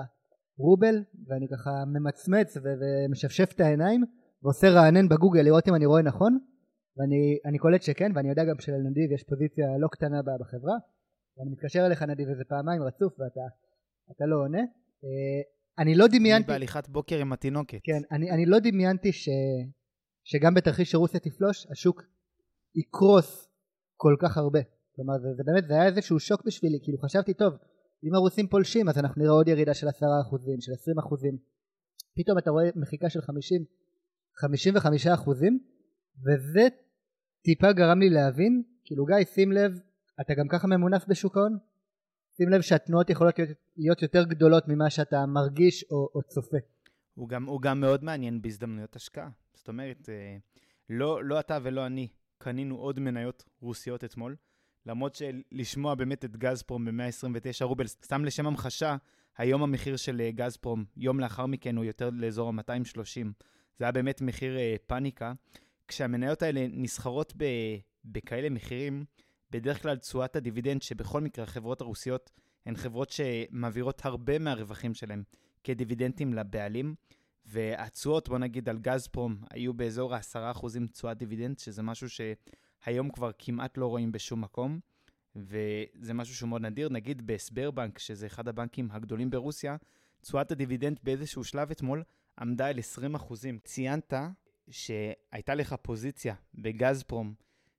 רובל 0.58 0.94
ואני 1.26 1.48
ככה 1.48 1.70
ממצמץ 1.86 2.56
ומשפשף 2.62 3.52
את 3.54 3.60
העיניים 3.60 4.04
ועושה 4.42 4.70
רענן 4.70 5.08
בגוגל 5.08 5.40
לראות 5.40 5.68
אם 5.68 5.74
אני 5.74 5.86
רואה 5.86 6.02
נכון 6.02 6.38
ואני 6.96 7.58
קולט 7.58 7.82
שכן 7.82 8.12
ואני 8.14 8.28
יודע 8.28 8.44
גם 8.44 8.58
שלנדיב 8.60 9.12
יש 9.12 9.24
פוזיציה 9.24 9.78
לא 9.78 9.88
קטנה 9.88 10.22
בחברה 10.40 10.76
ואני 11.36 11.50
מתקשר 11.50 11.86
אליך 11.86 12.02
נדיב 12.02 12.28
איזה 12.28 12.44
פעמיים 12.48 12.82
רצוף 12.82 13.12
ואתה 13.20 14.26
לא 14.26 14.36
עונה. 14.36 14.58
אה, 15.04 15.40
אני 15.78 15.94
לא 15.94 16.06
דמיינתי... 16.06 16.46
אני 16.46 16.58
בהליכת 16.58 16.88
בוקר 16.88 17.18
עם 17.18 17.32
התינוקת. 17.32 17.78
כן, 17.82 18.00
אני, 18.12 18.30
אני 18.30 18.46
לא 18.46 18.58
דמיינתי 18.58 19.12
ש, 19.12 19.28
שגם 20.24 20.54
בתרחיש 20.54 20.90
שרוסיה 20.90 21.20
תפלוש, 21.20 21.66
השוק 21.70 22.02
יקרוס 22.74 23.48
כל 23.96 24.16
כך 24.22 24.36
הרבה. 24.36 24.60
כלומר, 24.96 25.14
זה, 25.18 25.28
זה 25.36 25.42
באמת, 25.46 25.68
זה 25.68 25.74
היה 25.74 25.86
איזשהו 25.86 26.20
שוק 26.20 26.42
בשבילי, 26.46 26.78
כאילו 26.82 26.98
חשבתי, 26.98 27.34
טוב, 27.34 27.54
אם 28.04 28.14
הרוסים 28.14 28.46
פולשים 28.46 28.88
אז 28.88 28.98
אנחנו 28.98 29.22
נראה 29.22 29.32
עוד 29.32 29.48
ירידה 29.48 29.74
של 29.74 29.88
עשרה 29.88 30.20
אחוזים, 30.20 30.60
של 30.60 30.72
עשרים 30.72 30.98
אחוזים. 30.98 31.38
פתאום 32.16 32.38
אתה 32.38 32.50
רואה 32.50 32.64
מחיקה 32.76 33.10
של 33.10 33.20
חמישים, 33.20 33.64
חמישים 34.36 34.76
וחמישה 34.76 35.14
אחוזים, 35.14 35.58
וזה 36.26 36.68
טיפה 37.44 37.72
גרם 37.72 38.00
לי 38.00 38.10
להבין, 38.10 38.62
כאילו 38.84 39.04
גיא, 39.04 39.24
שים 39.24 39.52
לב, 39.52 39.72
אתה 40.20 40.34
גם 40.34 40.48
ככה 40.48 40.66
ממונף 40.66 41.04
בשוק 41.08 41.36
ההון? 41.36 41.58
שים 42.42 42.48
לב 42.48 42.60
שהתנועות 42.60 43.10
יכולות 43.10 43.38
להיות, 43.38 43.50
להיות 43.76 44.02
יותר 44.02 44.24
גדולות 44.24 44.68
ממה 44.68 44.90
שאתה 44.90 45.26
מרגיש 45.26 45.84
או, 45.90 46.08
או 46.14 46.22
צופה. 46.22 46.56
הוא 47.14 47.28
גם, 47.28 47.44
הוא 47.44 47.62
גם 47.62 47.80
מאוד 47.80 48.04
מעניין 48.04 48.42
בהזדמנויות 48.42 48.96
השקעה. 48.96 49.28
זאת 49.54 49.68
אומרת, 49.68 50.08
אה, 50.08 50.36
לא, 50.90 51.24
לא 51.24 51.40
אתה 51.40 51.58
ולא 51.62 51.86
אני 51.86 52.08
קנינו 52.38 52.76
עוד 52.76 53.00
מניות 53.00 53.44
רוסיות 53.60 54.04
אתמול, 54.04 54.36
למרות 54.86 55.14
שלשמוע 55.14 55.94
באמת 55.94 56.24
את 56.24 56.36
גזפרום 56.36 56.84
ב-129 56.84 57.64
רובל, 57.64 57.86
סתם 57.86 58.24
לשם 58.24 58.46
המחשה, 58.46 58.96
היום 59.38 59.62
המחיר 59.62 59.96
של 59.96 60.20
אה, 60.20 60.30
גזפרום, 60.30 60.84
יום 60.96 61.20
לאחר 61.20 61.46
מכן 61.46 61.76
הוא 61.76 61.84
יותר 61.84 62.10
לאזור 62.12 62.48
ה-230. 62.48 63.26
זה 63.78 63.84
היה 63.84 63.92
באמת 63.92 64.20
מחיר 64.20 64.56
אה, 64.56 64.76
פאניקה. 64.86 65.32
כשהמניות 65.88 66.42
האלה 66.42 66.66
נסחרות 66.70 67.32
בכאלה 68.04 68.50
מחירים, 68.50 69.04
בדרך 69.50 69.82
כלל 69.82 69.96
תשואת 69.96 70.36
הדיבידנד, 70.36 70.82
שבכל 70.82 71.20
מקרה 71.20 71.44
החברות 71.44 71.80
הרוסיות 71.80 72.30
הן 72.66 72.76
חברות 72.76 73.10
שמעבירות 73.10 74.04
הרבה 74.04 74.38
מהרווחים 74.38 74.94
שלהן 74.94 75.22
כדיבידנדים 75.64 76.34
לבעלים, 76.34 76.94
והתשואות, 77.46 78.28
בוא 78.28 78.38
נגיד 78.38 78.68
על 78.68 78.78
גזפרום, 78.78 79.36
היו 79.50 79.74
באזור 79.74 80.14
ה-10% 80.14 80.66
תשואת 80.92 81.18
דיבידנד, 81.18 81.58
שזה 81.58 81.82
משהו 81.82 82.08
היום 82.84 83.10
כבר 83.10 83.30
כמעט 83.38 83.78
לא 83.78 83.86
רואים 83.86 84.12
בשום 84.12 84.40
מקום, 84.40 84.80
וזה 85.36 86.14
משהו 86.14 86.34
שהוא 86.34 86.48
מאוד 86.48 86.62
נדיר. 86.62 86.88
נגיד 86.88 87.26
בסברבנק, 87.26 87.98
שזה 87.98 88.26
אחד 88.26 88.48
הבנקים 88.48 88.88
הגדולים 88.90 89.30
ברוסיה, 89.30 89.76
תשואת 90.20 90.52
הדיבידנד 90.52 91.00
באיזשהו 91.02 91.44
שלב 91.44 91.70
אתמול 91.70 92.02
עמדה 92.38 92.68
על 92.68 92.78
20 92.78 93.14
אחוזים. 93.14 93.58
ציינת 93.64 94.12
שהייתה 94.70 95.54
לך 95.54 95.74
פוזיציה 95.82 96.34
בגזפרום, 96.54 97.34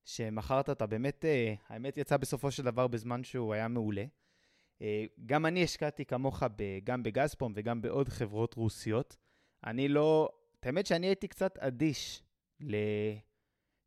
שמכרת 0.06 0.70
אותה, 0.70 0.86
באמת, 0.86 1.26
אה, 1.26 1.54
האמת 1.68 1.98
יצא 1.98 2.18
בסופו 2.18 2.52
של 2.52 2.64
דבר 2.64 2.88
בזמן 2.88 3.24
שהוא 3.24 3.54
היה 3.54 3.68
מעולה. 3.68 4.06
אה, 4.82 5.06
גם 5.26 5.46
אני 5.46 5.64
השקעתי 5.64 6.06
כמוך 6.06 6.44
גם 6.84 7.04
בגזפרום 7.04 7.54
וגם 7.56 7.82
בעוד 7.82 8.10
חברות 8.10 8.54
רוסיות. 8.54 9.18
אני 9.66 9.88
לא... 9.88 10.30
האמת 10.64 10.86
שאני 10.86 11.08
הייתי 11.08 11.28
קצת 11.28 11.58
אדיש 11.58 12.24
ל... 12.60 12.76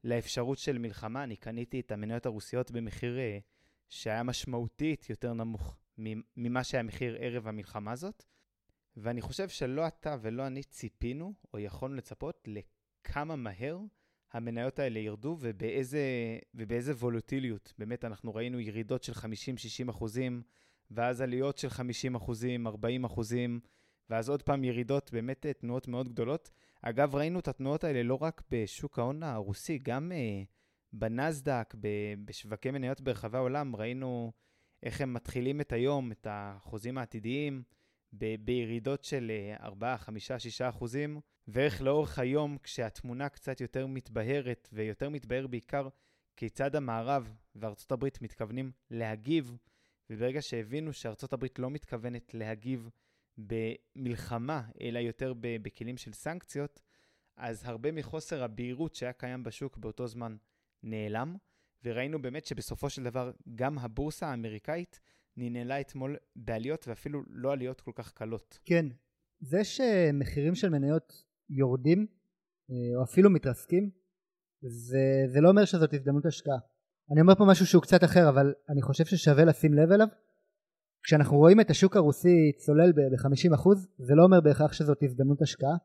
לאפשרות 0.05 0.59
של 0.59 0.79
מלחמה. 0.79 1.24
אני 1.24 1.37
קניתי 1.37 1.81
את 1.81 1.92
המניות 1.92 2.27
הרוסיות 2.27 2.70
במחיר 2.70 3.18
אה, 3.18 3.38
שהיה 3.88 4.22
משמעותית 4.22 5.11
יותר 5.11 5.33
נמוך 5.33 5.77
ממה 6.37 6.64
שהיה 6.64 6.83
מחיר 6.83 7.16
ערב 7.20 7.48
המלחמה 7.48 7.92
הזאת. 7.92 8.24
ואני 8.96 9.20
חושב 9.20 9.48
שלא 9.48 9.87
אתה 9.87 10.16
ולא 10.20 10.46
אני 10.46 10.62
ציפינו, 10.62 11.35
או 11.55 11.59
יכולנו 11.59 11.96
לצפות, 11.96 12.48
לכמה 12.48 13.37
מהר 13.37 13.79
המניות 14.35 14.79
האלה 14.79 14.99
ירדו 14.99 15.37
ובאיזה, 15.40 16.03
ובאיזה 16.55 16.92
וולוטיליות. 16.92 17.73
באמת, 17.79 18.05
אנחנו 18.05 18.35
ראינו 18.35 18.61
ירידות 18.61 19.03
של 19.03 19.12
50-60 19.12 19.90
אחוזים, 19.90 20.42
ואז 20.90 21.20
עליות 21.20 21.59
של 21.59 21.68
50 21.68 22.14
אחוזים, 22.14 22.66
40 22.66 23.05
אחוזים, 23.05 23.61
ואז 24.11 24.29
עוד 24.29 24.42
פעם 24.42 24.64
ירידות, 24.64 25.12
באמת 25.12 25.47
אה, 25.47 25.53
תנועות 25.53 25.88
מאוד 25.88 26.09
גדולות. 26.09 26.51
אגב, 26.83 27.14
ראינו 27.14 27.38
את 27.38 27.49
התנועות 27.49 27.85
האלה 27.85 28.03
לא 28.03 28.18
רק 28.23 28.42
בשוק 28.51 28.99
ההון 28.99 29.23
הרוסי, 29.23 29.79
גם 29.79 30.12
uh, 30.12 30.47
בנסדק, 30.92 31.75
בשווקי 32.25 32.70
מניות 32.70 33.01
ברחבי 33.01 33.37
העולם, 33.37 33.77
ראינו 33.77 34.33
איך 34.83 35.01
הם 35.01 35.14
מתחילים 35.14 35.61
את 35.61 35.73
היום, 35.73 36.12
את 36.12 36.27
החוזים 36.31 36.99
העתידיים, 36.99 37.62
ב- 38.12 38.44
בירידות 38.44 39.05
של 39.05 39.31
4, 39.61 39.97
5, 39.97 40.33
6 40.33 40.61
אחוזים, 40.61 41.20
ואיך 41.49 41.83
לאורך 41.83 42.19
היום, 42.19 42.59
כשהתמונה 42.63 43.29
קצת 43.29 43.61
יותר 43.61 43.87
מתבהרת, 43.87 44.69
ויותר 44.73 45.09
מתבהר 45.09 45.47
בעיקר 45.47 45.89
כיצד 46.37 46.77
המערב 46.77 47.35
וארצות 47.55 47.93
הברית 47.93 48.23
מתכוונים 48.23 48.73
להגיב, 48.91 49.57
וברגע 50.11 50.43
שהבינו 50.43 50.93
שארצות 50.93 51.33
הברית 51.33 51.59
לא 51.59 51.71
מתכוונת 51.71 52.35
להגיב 52.35 52.91
במלחמה, 53.39 54.63
אלא 54.81 54.99
יותר 54.99 55.35
בכלים 55.41 55.97
של 55.97 56.13
סנקציות, 56.13 56.83
אז 57.37 57.63
הרבה 57.65 57.93
מחוסר 57.93 58.43
הבהירות 58.43 58.95
שהיה 58.95 59.13
קיים 59.13 59.43
בשוק 59.43 59.77
באותו 59.77 60.07
זמן 60.07 60.37
נעלם, 60.83 61.37
וראינו 61.85 62.23
באמת 62.23 62.45
שבסופו 62.45 62.91
של 62.91 63.03
דבר 63.03 63.33
גם 63.55 63.79
הבורסה 63.79 64.27
האמריקאית 64.27 65.01
ננעלה 65.37 65.81
אתמול 65.81 66.17
בעליות 66.37 66.89
ואפילו 66.89 67.23
לא 67.29 67.53
עליות 67.53 67.81
כל 67.81 67.93
כך 67.95 68.13
קלות. 68.13 68.59
כן, 68.65 68.87
זה 69.41 69.65
שמחירים 69.65 70.55
של 70.55 70.69
מניות 70.69 71.24
יורדים 71.51 72.07
אה, 72.71 72.99
או 72.99 73.05
אפילו 73.05 73.31
מתרסקים 73.31 73.91
זה, 74.61 75.25
זה 75.33 75.41
לא 75.41 75.49
אומר 75.49 75.65
שזאת 75.65 75.95
הזדמנות 75.95 76.27
השקעה. 76.27 76.59
אני 77.13 77.21
אומר 77.21 77.35
פה 77.35 77.45
משהו 77.45 77.67
שהוא 77.67 77.83
קצת 77.83 78.05
אחר 78.05 78.29
אבל 78.29 78.55
אני 78.69 78.83
חושב 78.83 79.05
ששווה 79.05 79.45
לשים 79.45 79.75
לב 79.75 79.93
אליו 79.93 80.07
כשאנחנו 81.03 81.37
רואים 81.37 81.61
את 81.61 81.71
השוק 81.71 81.97
הרוסי 81.97 82.53
צולל 82.57 82.93
ב-50% 82.93 83.69
זה 83.99 84.15
לא 84.15 84.23
אומר 84.23 84.41
בהכרח 84.41 84.73
שזאת 84.73 84.99
הזדמנות 85.03 85.43
השקעה 85.43 85.77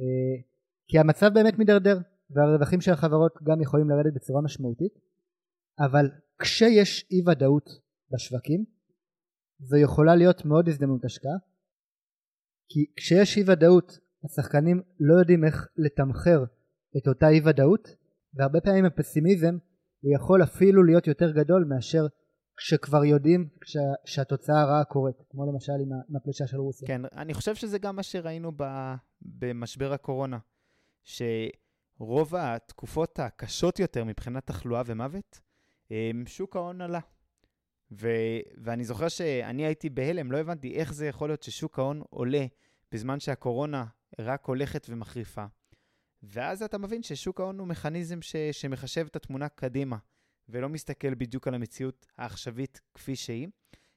אה, 0.00 0.42
כי 0.88 0.98
המצב 0.98 1.30
באמת 1.34 1.58
מידרדר 1.58 1.98
והרווחים 2.30 2.80
של 2.80 2.92
החברות 2.92 3.38
גם 3.42 3.60
יכולים 3.60 3.90
לרדת 3.90 4.14
בצורה 4.14 4.42
משמעותית 4.42 4.92
אבל 5.78 6.10
כשיש 6.38 7.06
אי 7.10 7.22
ודאות 7.26 7.70
בשווקים 8.10 8.64
זו 9.58 9.76
יכולה 9.76 10.16
להיות 10.16 10.44
מאוד 10.44 10.68
הזדמנות 10.68 11.04
השקעה 11.04 11.36
כי 12.68 12.86
כשיש 12.96 13.36
אי 13.36 13.42
ודאות 13.46 13.98
השחקנים 14.24 14.82
לא 15.00 15.14
יודעים 15.14 15.44
איך 15.44 15.68
לתמחר 15.76 16.44
את 16.96 17.08
אותה 17.08 17.28
אי 17.28 17.40
ודאות 17.44 17.88
והרבה 18.34 18.60
פעמים 18.60 18.84
הפסימיזם 18.84 19.56
הוא 20.00 20.14
יכול 20.14 20.42
אפילו 20.42 20.82
להיות 20.82 21.06
יותר 21.06 21.30
גדול 21.30 21.64
מאשר 21.64 22.06
כשכבר 22.56 23.04
יודעים 23.04 23.48
שה, 23.64 23.80
שהתוצאה 24.04 24.60
הרעה 24.60 24.84
קורית, 24.84 25.16
כמו 25.30 25.52
למשל 25.52 25.72
עם 26.08 26.16
הפלישה 26.16 26.46
של 26.46 26.56
רוסיה. 26.56 26.88
כן, 26.88 27.02
אני 27.12 27.34
חושב 27.34 27.54
שזה 27.54 27.78
גם 27.78 27.96
מה 27.96 28.02
שראינו 28.02 28.52
ב, 28.56 28.64
במשבר 29.22 29.92
הקורונה, 29.92 30.38
שרוב 31.04 32.34
התקופות 32.34 33.18
הקשות 33.18 33.78
יותר 33.78 34.04
מבחינת 34.04 34.46
תחלואה 34.46 34.82
ומוות, 34.86 35.40
שוק 36.26 36.56
ההון 36.56 36.80
עלה. 36.80 37.00
ו, 37.92 38.08
ואני 38.64 38.84
זוכר 38.84 39.08
שאני 39.08 39.66
הייתי 39.66 39.90
בהלם, 39.90 40.32
לא 40.32 40.38
הבנתי 40.38 40.74
איך 40.74 40.94
זה 40.94 41.06
יכול 41.06 41.28
להיות 41.28 41.42
ששוק 41.42 41.78
ההון 41.78 42.02
עולה 42.10 42.46
בזמן 42.92 43.20
שהקורונה 43.20 43.84
רק 44.18 44.44
הולכת 44.44 44.86
ומחריפה. 44.90 45.44
ואז 46.22 46.62
אתה 46.62 46.78
מבין 46.78 47.02
ששוק 47.02 47.40
ההון 47.40 47.58
הוא 47.58 47.68
מכניזם 47.68 48.22
ש, 48.22 48.36
שמחשב 48.36 49.06
את 49.06 49.16
התמונה 49.16 49.48
קדימה. 49.48 49.96
ולא 50.48 50.68
מסתכל 50.68 51.14
בדיוק 51.14 51.48
על 51.48 51.54
המציאות 51.54 52.06
העכשווית 52.18 52.80
כפי 52.94 53.16
שהיא. 53.16 53.48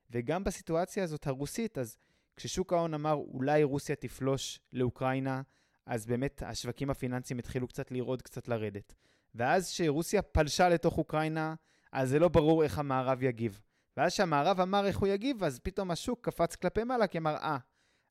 וגם 0.09 0.43
בסיטואציה 0.43 1.03
הזאת 1.03 1.27
הרוסית, 1.27 1.77
אז 1.77 1.97
כששוק 2.35 2.73
ההון 2.73 2.93
אמר 2.93 3.13
אולי 3.13 3.63
רוסיה 3.63 3.95
תפלוש 3.95 4.59
לאוקראינה, 4.73 5.41
אז 5.85 6.05
באמת 6.05 6.43
השווקים 6.45 6.89
הפיננסיים 6.89 7.39
התחילו 7.39 7.67
קצת 7.67 7.91
לרעוד, 7.91 8.21
קצת 8.21 8.47
לרדת. 8.47 8.93
ואז 9.35 9.69
כשרוסיה 9.69 10.21
פלשה 10.21 10.69
לתוך 10.69 10.97
אוקראינה, 10.97 11.55
אז 11.91 12.09
זה 12.09 12.19
לא 12.19 12.27
ברור 12.27 12.63
איך 12.63 12.79
המערב 12.79 13.23
יגיב. 13.23 13.61
ואז 13.97 14.13
כשהמערב 14.13 14.59
אמר 14.59 14.85
איך 14.85 14.97
הוא 14.97 15.07
יגיב, 15.07 15.43
אז 15.43 15.59
פתאום 15.59 15.91
השוק 15.91 16.25
קפץ 16.25 16.55
כלפי 16.55 16.83
מעלה, 16.83 17.07
כי 17.07 17.17
אמר, 17.17 17.35
אה, 17.35 17.57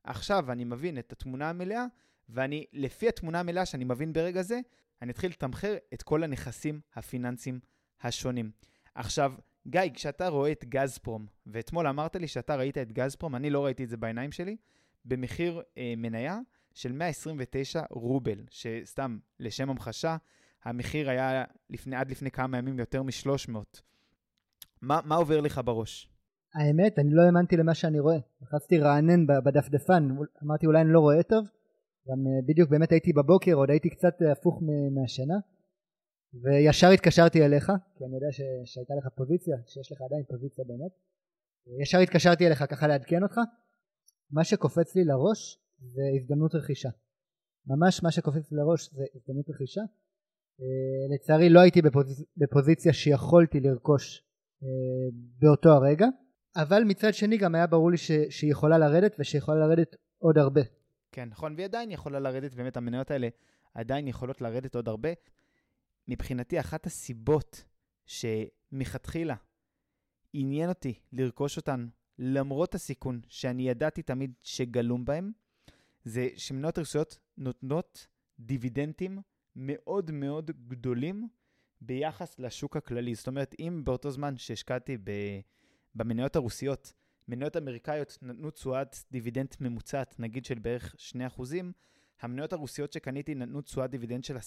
עכשיו 0.04 0.52
אני 0.52 0.64
מבין 0.64 0.98
את 0.98 1.12
התמונה 1.12 1.50
המלאה, 1.50 1.84
ואני, 2.28 2.64
לפי 2.72 3.08
התמונה 3.08 3.40
המלאה 3.40 3.66
שאני 3.66 3.84
מבין 3.84 4.12
ברגע 4.12 4.42
זה, 4.42 4.60
אני 5.02 5.12
אתחיל 5.12 5.30
לתמחר 5.30 5.76
את 5.94 6.02
כל 6.02 6.22
הנכסים 6.22 6.80
הפיננסיים 6.94 7.60
השונים. 8.02 8.50
עכשיו, 8.94 9.32
גיא, 9.66 9.80
כשאתה 9.94 10.28
רואה 10.28 10.52
את 10.52 10.64
גזפרום, 10.64 11.26
ואתמול 11.46 11.86
אמרת 11.86 12.16
לי 12.16 12.28
שאתה 12.28 12.56
ראית 12.56 12.78
את 12.78 12.92
גזפרום, 12.92 13.36
אני 13.36 13.50
לא 13.50 13.64
ראיתי 13.64 13.84
את 13.84 13.88
זה 13.88 13.96
בעיניים 13.96 14.32
שלי, 14.32 14.56
במחיר 15.04 15.62
אה, 15.78 15.94
מניה 15.96 16.38
של 16.74 16.92
129 16.92 17.82
רובל, 17.90 18.44
שסתם, 18.50 19.18
לשם 19.40 19.70
המחשה, 19.70 20.16
המחיר 20.64 21.10
היה 21.10 21.44
לפני, 21.70 21.96
עד 21.96 22.10
לפני 22.10 22.30
כמה 22.30 22.58
ימים 22.58 22.78
יותר 22.78 23.02
מ-300. 23.02 23.80
מה, 24.82 25.00
מה 25.04 25.14
עובר 25.14 25.40
לך 25.40 25.60
בראש? 25.64 26.08
האמת, 26.54 26.98
אני 26.98 27.10
לא 27.12 27.22
האמנתי 27.22 27.56
למה 27.56 27.74
שאני 27.74 28.00
רואה. 28.00 28.18
לחצתי 28.42 28.78
רענן 28.78 29.26
בדפדפן, 29.26 30.08
אמרתי 30.42 30.66
אולי 30.66 30.80
אני 30.80 30.92
לא 30.92 31.00
רואה 31.00 31.22
טוב. 31.22 31.44
גם 32.08 32.26
אה, 32.26 32.42
בדיוק 32.48 32.70
באמת 32.70 32.92
הייתי 32.92 33.12
בבוקר, 33.12 33.54
עוד 33.54 33.70
הייתי 33.70 33.90
קצת 33.90 34.22
אה, 34.22 34.32
הפוך 34.32 34.62
מהשינה. 34.94 35.38
וישר 36.42 36.88
התקשרתי 36.88 37.44
אליך, 37.44 37.72
כי 37.96 38.04
אני 38.04 38.14
יודע 38.14 38.32
ש... 38.32 38.40
שהייתה 38.64 38.94
לך 38.94 39.08
פוזיציה, 39.16 39.56
שיש 39.66 39.92
לך 39.92 39.98
עדיין 40.02 40.24
פוזיציה 40.28 40.64
באמת. 40.64 40.92
ישר 41.82 41.98
התקשרתי 41.98 42.46
אליך 42.46 42.64
ככה 42.70 42.86
לעדכן 42.86 43.22
אותך. 43.22 43.36
מה 44.30 44.44
שקופץ 44.44 44.96
לי 44.96 45.04
לראש 45.04 45.58
זה 45.80 46.02
הזדמנות 46.16 46.54
רכישה. 46.54 46.88
ממש 47.66 48.02
מה 48.02 48.10
שקופץ 48.10 48.52
לי 48.52 48.56
לראש 48.58 48.90
זה 48.94 49.04
הזדמנות 49.14 49.50
רכישה. 49.50 49.80
Uh, 49.80 51.14
לצערי 51.14 51.48
לא 51.50 51.60
הייתי 51.60 51.82
בפוזיצ... 51.82 52.22
בפוזיציה 52.36 52.92
שיכולתי 52.92 53.60
לרכוש 53.60 54.24
באותו 55.38 55.68
הרגע, 55.68 56.06
אבל 56.56 56.82
מצד 56.84 57.14
שני 57.14 57.36
גם 57.36 57.54
היה 57.54 57.66
ברור 57.66 57.90
לי 57.90 57.96
ש... 57.96 58.10
שהיא 58.30 58.50
יכולה 58.50 58.78
לרדת 58.78 59.16
ושיכולה 59.18 59.66
לרדת 59.66 59.96
עוד 60.18 60.38
הרבה. 60.38 60.60
כן, 61.12 61.28
נכון, 61.28 61.54
והיא 61.54 61.64
עדיין 61.64 61.90
יכולה 61.90 62.20
לרדת, 62.20 62.54
באמת 62.54 62.76
המניות 62.76 63.10
האלה 63.10 63.28
עדיין 63.74 64.08
יכולות 64.08 64.40
לרדת 64.40 64.74
עוד 64.74 64.88
הרבה. 64.88 65.08
מבחינתי 66.08 66.60
אחת 66.60 66.86
הסיבות 66.86 67.64
שמכתחילה 68.06 69.34
עניין 70.32 70.68
אותי 70.68 70.94
לרכוש 71.12 71.56
אותן 71.56 71.86
למרות 72.18 72.74
הסיכון 72.74 73.20
שאני 73.28 73.68
ידעתי 73.68 74.02
תמיד 74.02 74.32
שגלום 74.40 75.04
בהם, 75.04 75.32
זה 76.04 76.28
שמניות 76.36 76.78
רשויות 76.78 77.18
נותנות 77.38 78.06
דיבידנדים 78.40 79.18
מאוד 79.56 80.10
מאוד 80.10 80.50
גדולים 80.68 81.28
ביחס 81.80 82.38
לשוק 82.38 82.76
הכללי. 82.76 83.14
זאת 83.14 83.26
אומרת, 83.26 83.54
אם 83.58 83.82
באותו 83.84 84.10
זמן 84.10 84.36
שהשקעתי 84.36 84.98
במניות 85.94 86.36
הרוסיות, 86.36 86.92
מניות 87.28 87.56
אמריקאיות 87.56 88.18
נתנו 88.22 88.50
תשואת 88.50 88.96
דיבידנד 89.10 89.56
ממוצעת, 89.60 90.14
נגיד 90.18 90.44
של 90.44 90.58
בערך 90.58 90.94
2%, 91.38 91.42
המניות 92.20 92.52
הרוסיות 92.52 92.92
שקניתי 92.92 93.34
נתנו 93.34 93.60
תשואת 93.60 93.90
דיבידנד 93.90 94.24
של 94.24 94.36
10%. 94.36 94.40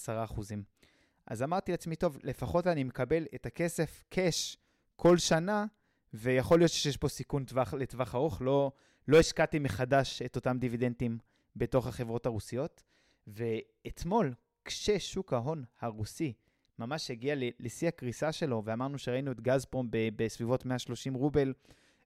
אז 1.27 1.43
אמרתי 1.43 1.71
לעצמי, 1.71 1.95
טוב, 1.95 2.17
לפחות 2.23 2.67
אני 2.67 2.84
מקבל 2.84 3.25
את 3.36 3.45
הכסף 3.45 4.03
קאש 4.10 4.58
כל 4.95 5.17
שנה, 5.17 5.65
ויכול 6.13 6.60
להיות 6.60 6.71
שיש 6.71 6.97
פה 6.97 7.08
סיכון 7.10 7.45
טווח, 7.45 7.73
לטווח 7.73 8.15
ארוך. 8.15 8.41
לא, 8.41 8.71
לא 9.08 9.19
השקעתי 9.19 9.60
מחדש 9.60 10.21
את 10.21 10.36
אותם 10.36 10.58
דיבידנדים 10.60 11.17
בתוך 11.56 11.88
החברות 11.88 12.25
הרוסיות. 12.25 12.84
ואתמול, 13.27 14.34
כששוק 14.65 15.34
ההון 15.34 15.63
הרוסי 15.79 16.34
ממש 16.79 17.12
הגיע 17.12 17.36
לשיא 17.59 17.88
הקריסה 17.88 18.31
שלו, 18.31 18.62
ואמרנו 18.65 18.97
שראינו 18.97 19.31
את 19.31 19.41
גזפרום 19.41 19.88
בסביבות 19.91 20.65
130 20.65 21.13
רובל, 21.13 21.53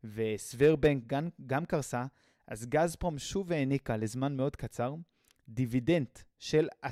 וסברבנק 0.04 1.04
גם, 1.08 1.30
גם 1.45 1.65
קרסה, 1.65 2.06
אז 2.47 2.65
גזפרום 2.65 3.19
שוב 3.19 3.51
העניקה 3.51 3.97
לזמן 3.97 4.38
מאוד 4.38 4.56
קצר 4.56 4.95
דיבידנד 5.49 6.08
של 6.39 6.67
10% 6.84 6.88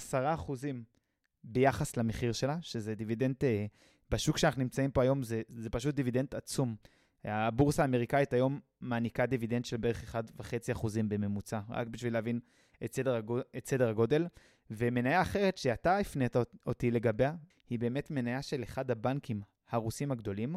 ביחס 1.43 1.97
למחיר 1.97 2.31
שלה, 2.31 2.57
שזה 2.61 2.95
דיבידנד, 2.95 3.35
אה, 3.43 3.65
בשוק 4.11 4.37
שאנחנו 4.37 4.61
נמצאים 4.61 4.91
פה 4.91 5.01
היום 5.01 5.23
זה, 5.23 5.41
זה 5.57 5.69
פשוט 5.69 5.95
דיבידנד 5.95 6.35
עצום. 6.35 6.75
הבורסה 7.23 7.81
האמריקאית 7.81 8.33
היום 8.33 8.59
מעניקה 8.81 9.25
דיבידנד 9.25 9.65
של 9.65 9.77
בערך 9.77 10.15
1.5% 10.15 10.87
בממוצע, 11.07 11.59
רק 11.69 11.87
בשביל 11.87 12.13
להבין 12.13 12.39
את 12.85 12.95
סדר, 12.95 13.15
הגודל, 13.15 13.43
את 13.57 13.67
סדר 13.67 13.89
הגודל. 13.89 14.27
ומניה 14.71 15.21
אחרת 15.21 15.57
שאתה 15.57 15.97
הפנית 15.97 16.35
אותי 16.65 16.91
לגביה, 16.91 17.33
היא 17.69 17.79
באמת 17.79 18.11
מניה 18.11 18.41
של 18.41 18.63
אחד 18.63 18.91
הבנקים 18.91 19.41
הרוסים 19.69 20.11
הגדולים, 20.11 20.55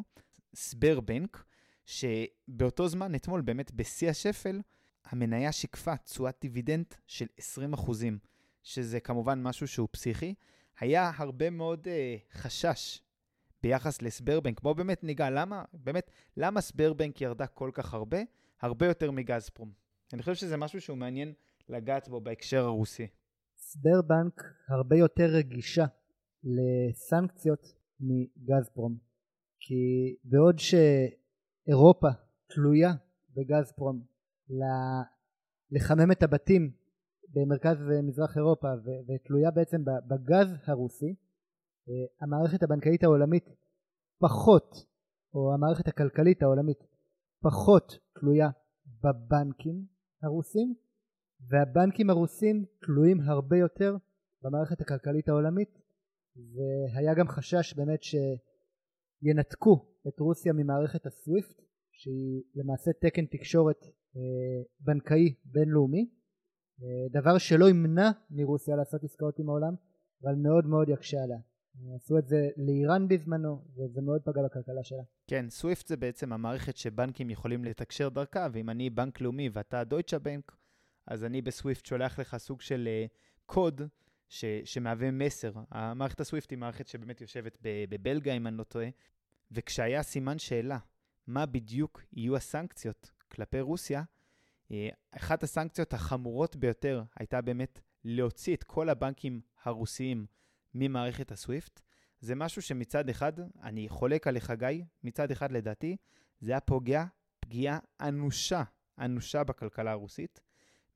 סבר 0.54 1.00
בנק, 1.00 1.44
שבאותו 1.86 2.88
זמן, 2.88 3.14
אתמול, 3.14 3.40
באמת 3.40 3.72
בשיא 3.72 4.10
השפל, 4.10 4.60
המניה 5.04 5.52
שיקפה 5.52 5.96
תשואת 5.96 6.36
דיבידנד 6.40 6.86
של 7.06 7.26
20%, 7.74 7.90
שזה 8.62 9.00
כמובן 9.00 9.42
משהו 9.42 9.68
שהוא 9.68 9.88
פסיכי. 9.90 10.34
היה 10.80 11.10
הרבה 11.16 11.50
מאוד 11.50 11.86
uh, 11.86 12.38
חשש 12.38 13.00
ביחס 13.62 14.02
לסברבנק. 14.02 14.60
בואו 14.60 14.74
באמת 14.74 15.04
ניגע, 15.04 15.30
למה, 15.30 15.64
באמת, 15.72 16.10
למה 16.36 16.60
סברבנק 16.60 17.20
ירדה 17.20 17.46
כל 17.46 17.70
כך 17.74 17.94
הרבה? 17.94 18.18
הרבה 18.60 18.86
יותר 18.86 19.10
מגזפרום. 19.10 19.72
אני 20.12 20.22
חושב 20.22 20.34
שזה 20.34 20.56
משהו 20.56 20.80
שהוא 20.80 20.98
מעניין 20.98 21.32
לגעת 21.68 22.08
בו 22.08 22.20
בהקשר 22.20 22.64
הרוסי. 22.64 23.06
סברבנק 23.56 24.42
הרבה 24.68 24.96
יותר 24.96 25.26
רגישה 25.26 25.84
לסנקציות 26.44 27.74
מגזפרום. 28.00 28.98
כי 29.60 30.14
בעוד 30.24 30.56
שאירופה 30.58 32.08
תלויה 32.46 32.92
בגזפרום 33.36 34.02
לחמם 35.70 36.12
את 36.12 36.22
הבתים 36.22 36.70
במרכז 37.34 37.76
ומזרח 37.88 38.36
אירופה 38.36 38.68
ותלויה 39.08 39.50
בעצם 39.50 39.84
בגז 39.84 40.54
הרוסי, 40.66 41.14
אה, 41.88 41.94
המערכת 42.20 42.62
הבנקאית 42.62 43.04
העולמית 43.04 43.44
פחות, 44.18 44.86
או 45.34 45.54
המערכת 45.54 45.88
הכלכלית 45.88 46.42
העולמית 46.42 46.78
פחות 47.42 47.98
תלויה 48.20 48.48
בבנקים 49.04 49.84
הרוסים, 50.22 50.74
והבנקים 51.48 52.10
הרוסים 52.10 52.64
תלויים 52.80 53.20
הרבה 53.20 53.56
יותר 53.56 53.96
במערכת 54.42 54.80
הכלכלית 54.80 55.28
העולמית, 55.28 55.78
והיה 56.38 57.14
גם 57.14 57.28
חשש 57.28 57.74
באמת 57.74 58.00
שינתקו 58.02 59.86
את 60.08 60.20
רוסיה 60.20 60.52
ממערכת 60.52 61.06
הסוויפט, 61.06 61.62
שהיא 61.92 62.42
למעשה 62.54 62.90
תקן 63.00 63.26
תקשורת 63.26 63.84
אה, 64.16 64.20
בנקאי 64.80 65.34
בינלאומי, 65.44 66.08
אה, 66.82 67.20
דבר 67.20 67.38
שלא 67.38 67.68
ימנע 67.70 68.10
מרוסיה 68.30 68.76
לעשות 68.76 69.04
עסקאות 69.04 69.38
עם 69.38 69.48
העולם, 69.48 69.74
אבל 70.22 70.34
מאוד 70.34 70.66
מאוד 70.66 70.88
יקשה 70.88 71.16
עליה. 71.22 71.38
עשו 71.94 72.18
את 72.18 72.28
זה 72.28 72.48
לאיראן 72.56 73.08
בזמנו, 73.08 73.64
וזה 73.76 74.00
מאוד 74.00 74.22
פגע 74.24 74.42
בכלכלה 74.42 74.82
שלה. 74.82 75.02
כן, 75.26 75.46
סוויפט 75.50 75.86
זה 75.86 75.96
בעצם 75.96 76.32
המערכת 76.32 76.76
שבנקים 76.76 77.30
יכולים 77.30 77.64
לתקשר 77.64 78.08
דרכה, 78.08 78.48
ואם 78.52 78.70
אני 78.70 78.90
בנק 78.90 79.20
לאומי 79.20 79.48
ואתה 79.52 79.84
דויטשה 79.84 80.18
בנק, 80.18 80.56
אז 81.06 81.24
אני 81.24 81.42
בסוויפט 81.42 81.86
שולח 81.86 82.18
לך 82.18 82.36
סוג 82.36 82.60
של 82.60 82.88
uh, 82.88 83.08
קוד 83.46 83.82
ש, 84.28 84.44
שמהווה 84.64 85.10
מסר. 85.10 85.52
המערכת 85.70 86.20
הסוויפט 86.20 86.50
היא 86.50 86.58
מערכת 86.58 86.86
שבאמת 86.86 87.20
יושבת 87.20 87.58
בבלגיה, 87.62 88.34
אם 88.34 88.46
אני 88.46 88.56
לא 88.56 88.64
טועה, 88.64 88.88
וכשהיה 89.50 90.02
סימן 90.02 90.38
שאלה, 90.38 90.78
מה 91.26 91.46
בדיוק 91.46 92.02
יהיו 92.12 92.36
הסנקציות 92.36 93.10
כלפי 93.30 93.60
רוסיה, 93.60 94.02
אה, 94.70 94.88
אחת 95.10 95.42
הסנקציות 95.42 95.94
החמורות 95.94 96.56
ביותר 96.56 97.02
הייתה 97.16 97.40
באמת 97.40 97.80
להוציא 98.04 98.54
את 98.56 98.62
כל 98.62 98.88
הבנקים 98.88 99.40
הרוסיים 99.64 100.26
ממערכת 100.74 101.32
הסוויפט. 101.32 101.80
זה 102.20 102.34
משהו 102.34 102.62
שמצד 102.62 103.08
אחד, 103.08 103.32
אני 103.62 103.88
חולק 103.88 104.26
עליך 104.26 104.52
גיא, 104.58 104.84
מצד 105.04 105.30
אחד 105.30 105.52
לדעתי, 105.52 105.96
זה 106.40 106.52
היה 106.52 106.60
פוגע 106.60 107.04
פגיעה 107.40 107.78
אנושה, 108.00 108.62
אנושה 108.98 109.44
בכלכלה 109.44 109.90
הרוסית. 109.90 110.40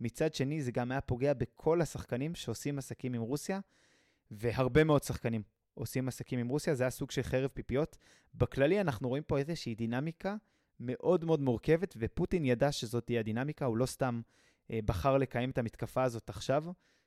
מצד 0.03 0.35
שני, 0.35 0.63
זה 0.63 0.73
גם 0.73 0.91
היה 0.91 1.01
פוגע 1.01 1.35
בכל 1.35 1.81
השחקנים 1.81 2.35
שעושים 2.35 2.79
עסקים 2.79 3.15
עם 3.15 3.23
רוסיה, 3.23 3.61
והרבה 4.31 4.85
מאוד 4.85 5.03
שחקנים 5.03 5.43
עושים 5.75 6.09
עסקים 6.09 6.39
עם 6.39 6.49
רוסיה, 6.49 6.75
זה 6.75 6.85
היה 6.85 6.91
סוג 6.91 7.11
של 7.11 7.23
חרב 7.23 7.51
פיפיות. 7.55 7.97
בכללי 8.35 8.81
אנחנו 8.81 9.09
רואים 9.09 9.23
פה 9.23 9.39
איזושהי 9.39 9.75
דינמיקה 9.75 10.37
מאוד 10.81 11.25
מאוד 11.25 11.41
מורכבת, 11.41 11.95
ופוטין 11.99 12.45
ידע 12.45 12.73
שזאת 12.73 13.07
תהיה 13.07 13.21
הדינמיקה, 13.21 13.65
הוא 13.65 13.77
לא 13.77 13.87
סתם 13.87 14.21
אה, 14.71 14.79
בחר 14.85 15.19
לקיים 15.19 15.51
את 15.51 15.59
המתקפה 15.59 16.03
הזאת 16.03 16.29
עכשיו, 16.29 16.65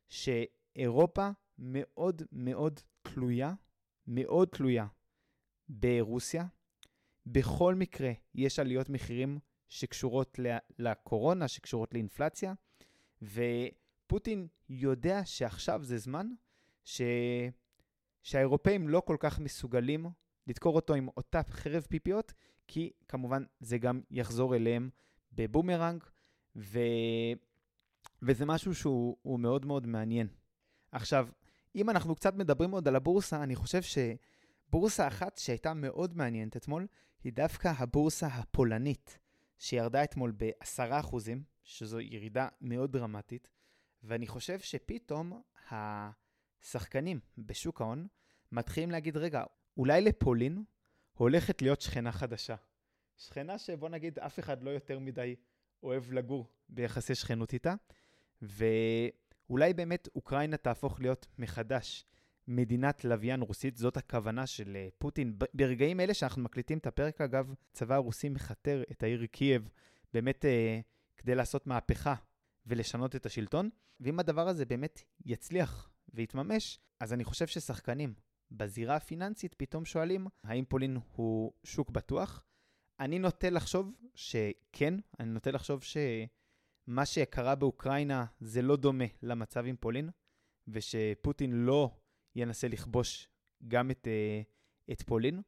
שאירופה 0.09 1.29
מאוד 1.59 2.21
מאוד 2.31 2.79
תלויה, 3.01 3.53
מאוד 4.07 4.47
תלויה 4.47 4.87
ברוסיה. 5.69 6.45
בכל 7.25 7.75
מקרה, 7.75 8.11
יש 8.35 8.59
עליות 8.59 8.89
מחירים 8.89 9.39
שקשורות 9.69 10.39
לקורונה, 10.79 11.47
שקשורות 11.47 11.93
לאינפלציה, 11.93 12.53
ופוטין 13.25 14.47
יודע 14.69 15.25
שעכשיו 15.25 15.83
זה 15.83 15.97
זמן 15.97 16.27
ש... 16.83 17.01
שהאירופאים 18.23 18.87
לא 18.87 18.99
כל 19.05 19.17
כך 19.19 19.39
מסוגלים 19.39 20.05
לדקור 20.47 20.75
אותו 20.75 20.93
עם 20.93 21.07
אותה 21.17 21.41
חרב 21.49 21.85
פיפיות, 21.89 22.33
כי 22.67 22.91
כמובן 23.07 23.43
זה 23.59 23.77
גם 23.77 24.01
יחזור 24.11 24.55
אליהם 24.55 24.89
בבומרנג, 25.33 26.03
ו... 26.55 26.79
וזה 28.21 28.45
משהו 28.45 28.75
שהוא 28.75 29.39
מאוד 29.39 29.65
מאוד 29.65 29.87
מעניין. 29.87 30.27
עכשיו, 30.91 31.27
אם 31.75 31.89
אנחנו 31.89 32.15
קצת 32.15 32.35
מדברים 32.35 32.71
עוד 32.71 32.87
על 32.87 32.95
הבורסה, 32.95 33.43
אני 33.43 33.55
חושב 33.55 33.81
שבורסה 33.81 35.07
אחת 35.07 35.37
שהייתה 35.37 35.73
מאוד 35.73 36.17
מעניינת 36.17 36.57
אתמול, 36.57 36.87
היא 37.23 37.33
דווקא 37.33 37.73
הבורסה 37.77 38.27
הפולנית, 38.27 39.19
שירדה 39.57 40.03
אתמול 40.03 40.33
ב-10%, 40.37 41.15
שזו 41.65 41.99
ירידה 41.99 42.47
מאוד 42.61 42.91
דרמטית, 42.91 43.49
ואני 44.03 44.27
חושב 44.27 44.59
שפתאום 44.59 45.41
השחקנים 45.71 47.19
בשוק 47.37 47.81
ההון 47.81 48.07
מתחילים 48.51 48.91
להגיד, 48.91 49.17
רגע, 49.17 49.43
אולי 49.77 50.01
לפולין 50.01 50.63
הולכת 51.13 51.61
להיות 51.61 51.81
שכנה 51.81 52.11
חדשה. 52.11 52.55
שכנה 53.17 53.57
שבוא 53.57 53.89
נגיד 53.89 54.19
אף 54.19 54.39
אחד 54.39 54.63
לא 54.63 54.69
יותר 54.69 54.99
מדי 54.99 55.35
אוהב 55.83 56.11
לגור 56.11 56.47
ביחסי 56.69 57.15
שכנות 57.15 57.53
איתה, 57.53 57.73
ואולי 58.41 59.73
באמת 59.73 60.07
אוקראינה 60.15 60.57
תהפוך 60.57 60.99
להיות 60.99 61.27
מחדש 61.37 62.05
מדינת 62.47 63.05
לוויין 63.05 63.41
רוסית, 63.41 63.77
זאת 63.77 63.97
הכוונה 63.97 64.47
של 64.47 64.75
אה, 64.75 64.87
פוטין. 64.97 65.39
ברגעים 65.53 65.99
אלה 65.99 66.13
שאנחנו 66.13 66.41
מקליטים 66.41 66.77
את 66.77 66.87
הפרק, 66.87 67.21
אגב, 67.21 67.53
צבא 67.73 67.95
הרוסי 67.95 68.29
מכתר 68.29 68.83
את 68.91 69.03
העיר 69.03 69.25
קייב 69.25 69.69
באמת 70.13 70.45
אה, 70.45 70.79
כדי 71.25 71.35
לעשות 71.35 71.67
מהפכה 71.67 72.15
ולשנות 72.65 73.15
את 73.15 73.25
השלטון, 73.25 73.69
ואם 73.99 74.19
הדבר 74.19 74.47
הזה 74.47 74.65
באמת 74.65 75.03
יצליח 75.25 75.89
ויתממש, 76.13 76.79
אז 76.99 77.13
אני 77.13 77.23
חושב 77.23 77.47
ששחקנים 77.47 78.13
בזירה 78.51 78.95
הפיננסית 78.95 79.53
פתאום 79.53 79.85
שואלים, 79.85 80.27
האם 80.43 80.65
פולין 80.65 80.97
הוא 81.15 81.53
שוק 81.63 81.89
בטוח? 81.89 82.45
אני 82.99 83.19
נוטה 83.19 83.49
לחשוב 83.49 83.91
שכן, 84.15 84.93
אני 85.19 85.29
נוטה 85.29 85.51
לחשוב 85.51 85.83
שמה 85.83 87.05
שקרה 87.05 87.55
באוקראינה 87.55 88.25
זה 88.39 88.61
לא 88.61 88.75
דומה 88.75 89.05
למצב 89.21 89.65
עם 89.65 89.75
פולין, 89.75 90.09
ושפוטין 90.67 91.51
לא 91.51 91.97
ינסה 92.35 92.67
לכבוש 92.67 93.29
גם 93.67 93.91
את, 93.91 94.07
אה, 94.07 94.41
את 94.91 95.01
פולין, 95.01 95.41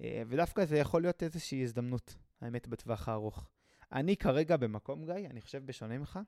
אה, 0.00 0.22
ודווקא 0.28 0.64
זה 0.64 0.76
יכול 0.76 1.02
להיות 1.02 1.22
איזושהי 1.22 1.62
הזדמנות, 1.62 2.14
האמת, 2.40 2.68
בטווח 2.68 3.08
הארוך. 3.08 3.50
אני 3.92 4.16
כרגע 4.16 4.56
במקום, 4.56 5.04
גיא, 5.04 5.28
אני 5.30 5.40
חושב 5.40 5.66
בשונה 5.66 5.98
ממך, 5.98 6.18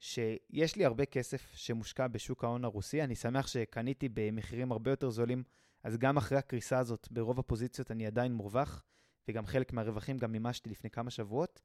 שיש 0.00 0.76
לי 0.76 0.84
הרבה 0.84 1.06
כסף 1.06 1.52
שמושקע 1.54 2.08
בשוק 2.08 2.44
ההון 2.44 2.64
הרוסי. 2.64 3.02
אני 3.02 3.14
שמח 3.14 3.46
שקניתי 3.46 4.08
במחירים 4.14 4.72
הרבה 4.72 4.90
יותר 4.90 5.10
זולים, 5.10 5.42
אז 5.82 5.96
גם 5.96 6.16
אחרי 6.16 6.38
הקריסה 6.38 6.78
הזאת, 6.78 7.08
ברוב 7.10 7.38
הפוזיציות 7.38 7.90
אני 7.90 8.06
עדיין 8.06 8.32
מורווח, 8.32 8.84
וגם 9.28 9.46
חלק 9.46 9.72
מהרווחים 9.72 10.18
גם 10.18 10.32
מימשתי 10.32 10.70
לפני 10.70 10.90
כמה 10.90 11.10
שבועות. 11.10 11.62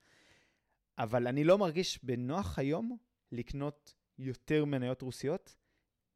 אבל 0.98 1.28
אני 1.28 1.44
לא 1.44 1.58
מרגיש 1.58 2.04
בנוח 2.04 2.60
היום 2.60 2.98
לקנות 3.32 3.96
יותר 4.18 4.66
מניות 4.66 5.02
רוסיות, 5.02 5.56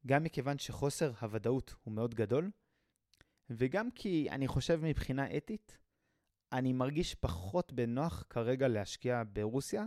גם 0.06 0.24
מכיוון 0.24 0.58
שחוסר 0.58 1.12
הוודאות 1.20 1.74
הוא 1.84 1.94
מאוד 1.94 2.14
גדול, 2.14 2.50
וגם 3.50 3.90
כי 3.90 4.30
אני 4.30 4.48
חושב 4.48 4.80
מבחינה 4.82 5.36
אתית, 5.36 5.78
אני 6.52 6.72
מרגיש 6.72 7.14
פחות 7.14 7.72
בנוח 7.72 8.24
כרגע 8.30 8.68
להשקיע 8.68 9.22
ברוסיה, 9.32 9.84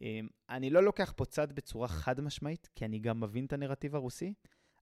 אמ, 0.00 0.28
אני 0.48 0.70
לא 0.70 0.82
לוקח 0.82 1.12
פה 1.16 1.24
צד 1.24 1.52
בצורה 1.52 1.88
חד 1.88 2.20
משמעית, 2.20 2.68
כי 2.74 2.84
אני 2.84 2.98
גם 2.98 3.20
מבין 3.20 3.44
את 3.44 3.52
הנרטיב 3.52 3.94
הרוסי, 3.94 4.34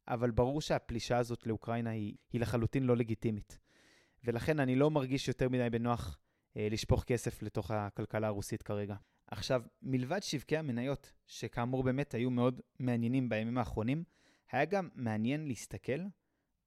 אבל 0.09 0.30
ברור 0.30 0.61
שהפלישה 0.61 1.18
הזאת 1.18 1.46
לאוקראינה 1.46 1.90
היא, 1.90 2.14
היא 2.32 2.40
לחלוטין 2.40 2.84
לא 2.84 2.96
לגיטימית. 2.96 3.59
ולכן 4.24 4.61
אני 4.61 4.76
לא 4.76 4.90
מרגיש 4.90 5.28
יותר 5.28 5.49
מדי 5.49 5.70
בנוח 5.70 6.18
אה, 6.57 6.68
לשפוך 6.70 7.05
כסף 7.05 7.42
לתוך 7.42 7.70
הכלכלה 7.70 8.26
הרוסית 8.26 8.62
כרגע. 8.62 8.96
עכשיו, 9.26 9.62
מלבד 9.82 10.22
שווקי 10.22 10.57
המניות, 10.57 11.12
שכאמור 11.26 11.82
באמת 11.82 12.14
היו 12.14 12.30
מאוד 12.30 12.61
מעניינים 12.78 13.28
בימים 13.28 13.59
האחרונים, 13.59 14.05
היה 14.53 14.64
גם 14.64 14.88
מעניין 14.94 15.46
להסתכל 15.46 16.01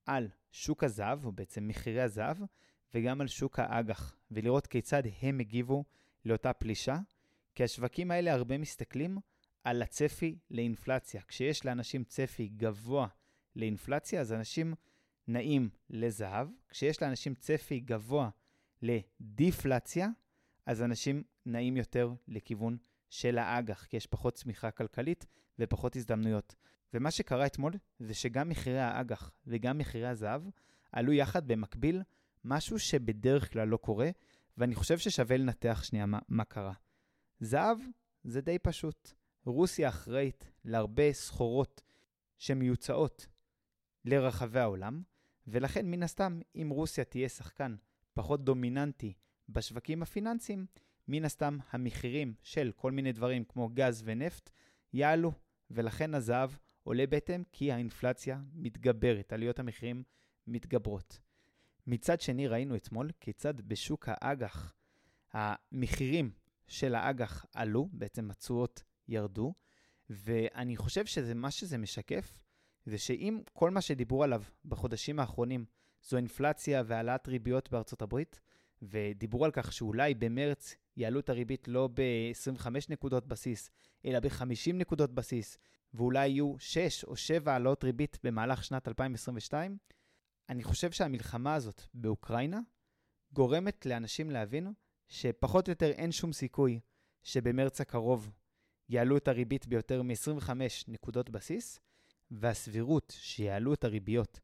על 0.06 0.30
שוק 0.52 0.84
הזהב, 0.84 1.26
או 1.26 1.32
בעצם 1.32 1.68
מחירי 1.68 2.02
הזהב, 2.02 2.38
וגם 2.94 3.22
על 3.22 3.28
שוק 3.28 3.60
האג"ח, 3.60 4.16
ולראות 4.32 4.68
כיצד 4.68 5.04
הם 5.22 5.40
הגיבו 5.40 5.84
לאותה 6.26 6.54
פלישה, 6.54 6.98
כי 7.56 7.64
השווקים 7.64 8.12
האלה 8.12 8.34
הרבה 8.34 8.58
מסתכלים 8.58 9.18
על 9.64 9.82
הצפי 9.82 10.36
לאינפלציה. 10.52 11.22
כשיש 11.22 11.66
לאנשים 11.66 12.04
צפי 12.04 12.48
גבוה 12.48 13.08
לאינפלציה, 13.56 14.22
אז 14.22 14.34
אנשים 14.34 14.74
נעים 15.28 15.70
לזהב. 15.90 16.48
כשיש 16.70 17.02
לאנשים 17.02 17.36
צפי 17.36 17.80
גבוה 17.80 18.30
לדיפלציה, 18.82 20.08
אז 20.66 20.82
אנשים 20.82 21.24
נעים 21.46 21.78
יותר 21.78 22.14
לכיוון 22.28 22.78
של 23.10 23.38
האג"ח, 23.38 23.86
כי 23.86 23.98
יש 23.98 24.08
פחות 24.08 24.34
צמיחה 24.34 24.72
כלכלית 24.72 25.26
ופחות 25.60 25.96
הזדמנויות. 25.96 26.56
ומה 26.94 27.12
שקרה 27.12 27.46
אתמול 27.46 27.74
זה 28.00 28.14
שגם 28.14 28.50
מחירי 28.50 28.80
האג"ח 28.80 29.32
וגם 29.48 29.78
מחירי 29.78 30.08
הזהב 30.08 30.42
עלו 30.92 31.14
יחד 31.14 31.48
במקביל, 31.48 32.02
משהו 32.44 32.80
שבדרך 32.80 33.54
כלל 33.54 33.68
לא 33.68 33.78
קורה, 33.78 34.10
ואני 34.58 34.76
חושב 34.76 34.98
ששווה 34.98 35.38
לנתח 35.38 35.84
שנייה 35.84 36.06
מה, 36.06 36.20
מה 36.30 36.44
קרה. 36.44 36.74
זהב 37.40 37.78
זה 38.24 38.42
די 38.42 38.60
פשוט. 38.60 39.14
רוסיה 39.46 39.90
אחראית 39.90 40.52
להרבה 40.66 41.14
סחורות 41.14 41.82
שמיוצאות 42.38 43.28
לרחבי 44.06 44.60
העולם, 44.60 45.02
ולכן 45.48 45.92
מן 45.92 46.04
הסתם, 46.04 46.40
אם 46.56 46.70
רוסיה 46.70 47.04
תהיה 47.04 47.30
שחקן 47.30 47.76
פחות 48.14 48.44
דומיננטי 48.44 49.14
בשווקים 49.50 50.04
הפיננסיים, 50.04 50.66
מן 51.08 51.26
הסתם 51.26 51.58
המחירים 51.70 52.34
של 52.44 52.72
כל 52.76 52.92
מיני 52.92 53.12
דברים 53.12 53.44
כמו 53.44 53.70
גז 53.70 54.04
ונפט 54.06 54.50
יעלו, 54.94 55.32
ולכן 55.72 56.16
הזהב 56.16 56.52
עולה 56.84 57.08
בהתאם 57.08 57.44
כי 57.52 57.72
האינפלציה 57.72 58.40
מתגברת, 58.54 59.34
עליות 59.34 59.60
המחירים 59.60 60.04
מתגברות. 60.48 61.20
מצד 61.92 62.22
שני 62.22 62.48
ראינו 62.48 62.76
אתמול 62.76 63.10
כיצד 63.20 63.62
בשוק 63.62 64.06
האג"ח 64.08 64.74
המחירים 65.34 66.32
של 66.68 66.96
האג"ח 66.96 67.46
עלו, 67.54 67.90
בעצם 67.94 68.32
התשואות 68.32 68.84
ירדו, 69.08 69.54
ואני 70.10 70.78
חושב 70.78 71.06
שזה 71.06 71.34
מה 71.34 71.52
שזה 71.52 71.78
משקף, 71.78 72.40
זה 72.86 72.98
שאם 72.98 73.42
כל 73.54 73.70
מה 73.70 73.82
שדיברו 73.82 74.24
עליו 74.24 74.44
בחודשים 74.66 75.20
האחרונים 75.20 75.66
זו 76.04 76.18
אינפלציה 76.18 76.84
והעלאת 76.86 77.28
ריביות 77.28 77.72
בארצות 77.72 78.02
הברית, 78.02 78.42
ודיברו 78.82 79.46
על 79.46 79.52
כך 79.52 79.74
שאולי 79.74 80.14
במרץ 80.14 80.76
יעלו 80.98 81.20
את 81.20 81.30
הריבית 81.30 81.68
לא 81.68 81.90
ב-25 81.94 82.68
נקודות 82.90 83.28
בסיס, 83.28 83.70
אלא 84.06 84.20
ב-50 84.20 84.74
נקודות 84.74 85.14
בסיס, 85.14 85.58
ואולי 85.94 86.28
יהיו 86.28 86.56
6 86.60 87.04
או 87.04 87.16
7 87.16 87.52
העלאות 87.52 87.84
ריבית 87.84 88.18
במהלך 88.24 88.64
שנת 88.64 88.88
2022, 88.88 89.78
אני 90.52 90.64
חושב 90.64 90.92
שהמלחמה 90.92 91.56
הזאת 91.56 91.82
באוקראינה 91.94 92.60
גורמת 93.34 93.86
לאנשים 93.86 94.32
להבין 94.32 94.74
שפחות 95.08 95.68
או 95.68 95.72
יותר 95.72 95.92
אין 95.92 96.12
שום 96.12 96.34
סיכוי 96.34 96.80
שבמרץ 97.24 97.82
הקרוב 97.82 98.32
יעלו 98.90 99.18
את 99.18 99.28
הריבית 99.28 99.68
ביותר 99.68 100.02
מ-25 100.02 100.50
נקודות 100.88 101.30
בסיס, 101.30 101.80
והסבירות 102.32 103.14
שיעלו 103.18 103.74
את 103.74 103.84
הריביות 103.84 104.40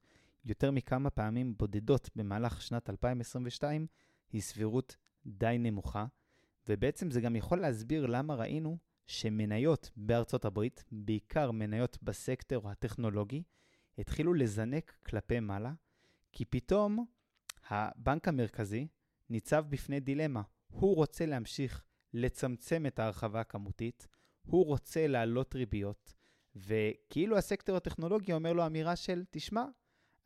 יותר 0.46 0.72
מכמה 0.72 1.10
פעמים 1.10 1.58
בודדות 1.58 2.10
במהלך 2.16 2.62
שנת 2.62 2.90
2022 2.90 3.88
היא 4.32 4.42
סבירות 4.42 4.96
די 5.26 5.56
נמוכה, 5.60 6.06
ובעצם 6.70 7.12
זה 7.12 7.22
גם 7.22 7.36
יכול 7.36 7.60
להסביר 7.60 8.06
למה 8.06 8.36
ראינו 8.36 8.78
שמניות 9.08 9.92
בארצות 9.96 10.46
הברית, 10.46 10.84
בעיקר 10.92 11.52
מניות 11.52 11.98
בסקטור 12.04 12.70
הטכנולוגי, 12.70 13.44
התחילו 13.98 14.34
לזנק 14.34 14.98
כלפי 15.06 15.40
מעלה, 15.40 15.74
כי 16.38 16.46
פתאום 16.46 17.06
הבנק 17.70 18.28
המרכזי 18.28 18.88
ניצב 19.30 19.66
בפני 19.70 20.00
דילמה. 20.00 20.42
הוא 20.68 20.96
רוצה 20.96 21.26
להמשיך 21.26 21.84
לצמצם 22.14 22.86
את 22.86 23.00
ההרחבה 23.00 23.42
הכמותית, 23.42 24.08
הוא 24.42 24.66
רוצה 24.66 25.08
להעלות 25.08 25.56
ריביות, 25.56 26.14
וכאילו 26.56 27.38
הסקטור 27.38 27.78
הטכנולוגי 27.78 28.34
אומר 28.34 28.54
לו 28.54 28.66
אמירה 28.66 28.96
של, 28.96 29.24
תשמע, 29.30 29.66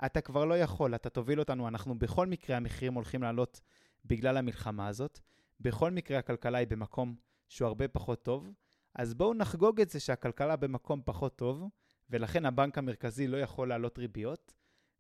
אתה 0.05 0.21
כבר 0.21 0.45
לא 0.45 0.57
יכול, 0.57 0.95
אתה 0.95 1.09
תוביל 1.09 1.39
אותנו, 1.39 1.67
אנחנו 1.67 1.99
בכל 1.99 2.27
מקרה 2.27 2.57
המחירים 2.57 2.93
הולכים 2.93 3.23
לעלות 3.23 3.61
בגלל 4.05 4.37
המלחמה 4.37 4.87
הזאת, 4.87 5.19
בכל 5.59 5.91
מקרה 5.91 6.19
הכלכלה 6.19 6.57
היא 6.57 6.67
במקום 6.67 7.15
שהוא 7.49 7.67
הרבה 7.67 7.87
פחות 7.87 8.23
טוב, 8.23 8.51
אז 8.95 9.13
בואו 9.13 9.33
נחגוג 9.33 9.81
את 9.81 9.89
זה 9.89 9.99
שהכלכלה 9.99 10.55
במקום 10.55 11.01
פחות 11.05 11.35
טוב, 11.35 11.63
ולכן 12.09 12.45
הבנק 12.45 12.77
המרכזי 12.77 13.27
לא 13.27 13.37
יכול 13.37 13.69
להעלות 13.69 13.99
ריביות, 13.99 14.53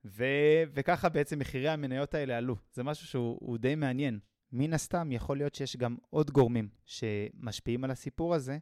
ו... 0.05 0.23
וככה 0.73 1.09
בעצם 1.09 1.39
מחירי 1.39 1.69
המניות 1.69 2.13
האלה 2.13 2.37
עלו. 2.37 2.55
זה 2.73 2.83
משהו 2.83 3.07
שהוא 3.07 3.57
די 3.57 3.75
מעניין. 3.75 4.19
מן 4.51 4.73
הסתם 4.73 5.11
יכול 5.11 5.37
להיות 5.37 5.55
שיש 5.55 5.77
גם 5.77 5.97
עוד 6.09 6.31
גורמים 6.31 6.69
שמשפיעים 6.85 7.83
על 7.83 7.91
הסיפור 7.91 8.35
הזה, 8.35 8.57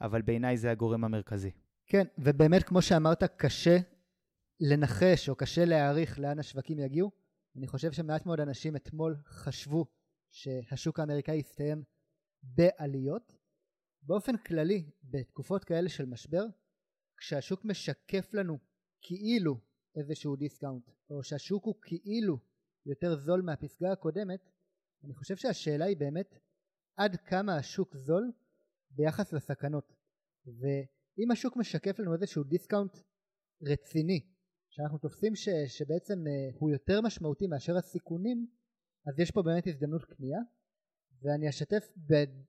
אבל 0.00 0.22
בעיניי 0.22 0.56
זה 0.56 0.70
הגורם 0.70 1.04
המרכזי. 1.04 1.50
כן, 1.86 2.04
ובאמת 2.18 2.62
כמו 2.62 2.82
שאמרת, 2.82 3.24
קשה 3.24 3.78
לנחש 4.60 5.28
או 5.28 5.36
קשה 5.36 5.64
להעריך 5.64 6.18
לאן 6.18 6.38
השווקים 6.38 6.78
יגיעו. 6.78 7.10
אני 7.56 7.66
חושב 7.66 7.92
שמעט 7.92 8.26
מאוד 8.26 8.40
אנשים 8.40 8.76
אתמול 8.76 9.16
חשבו 9.26 9.86
שהשוק 10.30 11.00
האמריקאי 11.00 11.36
יסתיים 11.36 11.82
בעליות. 12.42 13.36
באופן 14.02 14.36
כללי, 14.36 14.90
בתקופות 15.04 15.64
כאלה 15.64 15.88
של 15.88 16.06
משבר, 16.06 16.44
כשהשוק 17.16 17.64
משקף 17.64 18.34
לנו 18.34 18.58
כאילו 19.02 19.60
איזשהו 19.96 20.36
דיסקאונט, 20.36 20.90
או 21.10 21.22
שהשוק 21.22 21.64
הוא 21.64 21.74
כאילו 21.82 22.38
יותר 22.86 23.16
זול 23.16 23.42
מהפסגה 23.42 23.92
הקודמת, 23.92 24.40
אני 25.04 25.14
חושב 25.14 25.36
שהשאלה 25.36 25.84
היא 25.84 25.96
באמת 25.96 26.38
עד 26.96 27.16
כמה 27.16 27.56
השוק 27.56 27.96
זול 27.96 28.32
ביחס 28.90 29.32
לסכנות. 29.32 29.92
ואם 30.46 31.30
השוק 31.30 31.56
משקף 31.56 31.98
לנו 31.98 32.14
איזשהו 32.14 32.44
דיסקאונט 32.44 32.98
רציני, 33.62 34.20
שאנחנו 34.70 34.98
תופסים 34.98 35.34
ש, 35.36 35.48
שבעצם 35.66 36.14
אה, 36.14 36.56
הוא 36.58 36.70
יותר 36.70 37.00
משמעותי 37.00 37.46
מאשר 37.46 37.76
הסיכונים, 37.76 38.46
אז 39.06 39.20
יש 39.20 39.30
פה 39.30 39.42
באמת 39.42 39.66
הזדמנות 39.66 40.04
קנייה. 40.04 40.38
ואני 41.22 41.48
אשתף 41.48 41.88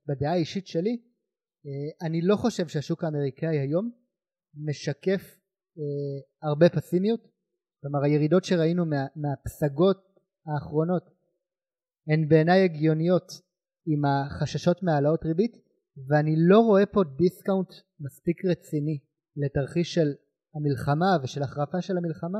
בדעה 0.07 0.33
האישית 0.33 0.67
שלי, 0.67 0.97
אה, 0.97 2.05
אני 2.07 2.21
לא 2.21 2.35
חושב 2.35 2.67
שהשוק 2.67 3.03
האמריקאי 3.03 3.59
היום 3.59 3.91
משקף 4.55 5.21
אה, 5.77 5.81
הרבה 6.41 6.69
פסימיות. 6.69 7.32
כלומר 7.83 8.03
הירידות 8.03 8.43
שראינו 8.43 8.85
מה, 8.85 9.05
מהפסגות 9.15 9.97
האחרונות 10.45 11.03
הן 12.07 12.27
בעיניי 12.29 12.63
הגיוניות 12.63 13.31
עם 13.87 14.01
החששות 14.05 14.83
מהעלאות 14.83 15.25
ריבית 15.25 15.57
ואני 16.07 16.35
לא 16.37 16.59
רואה 16.59 16.85
פה 16.85 17.01
דיסקאונט 17.17 17.69
מספיק 17.99 18.45
רציני 18.45 18.99
לתרחיש 19.35 19.93
של 19.93 20.13
המלחמה 20.55 21.17
ושל 21.23 21.43
החרפה 21.43 21.81
של 21.81 21.97
המלחמה 21.97 22.39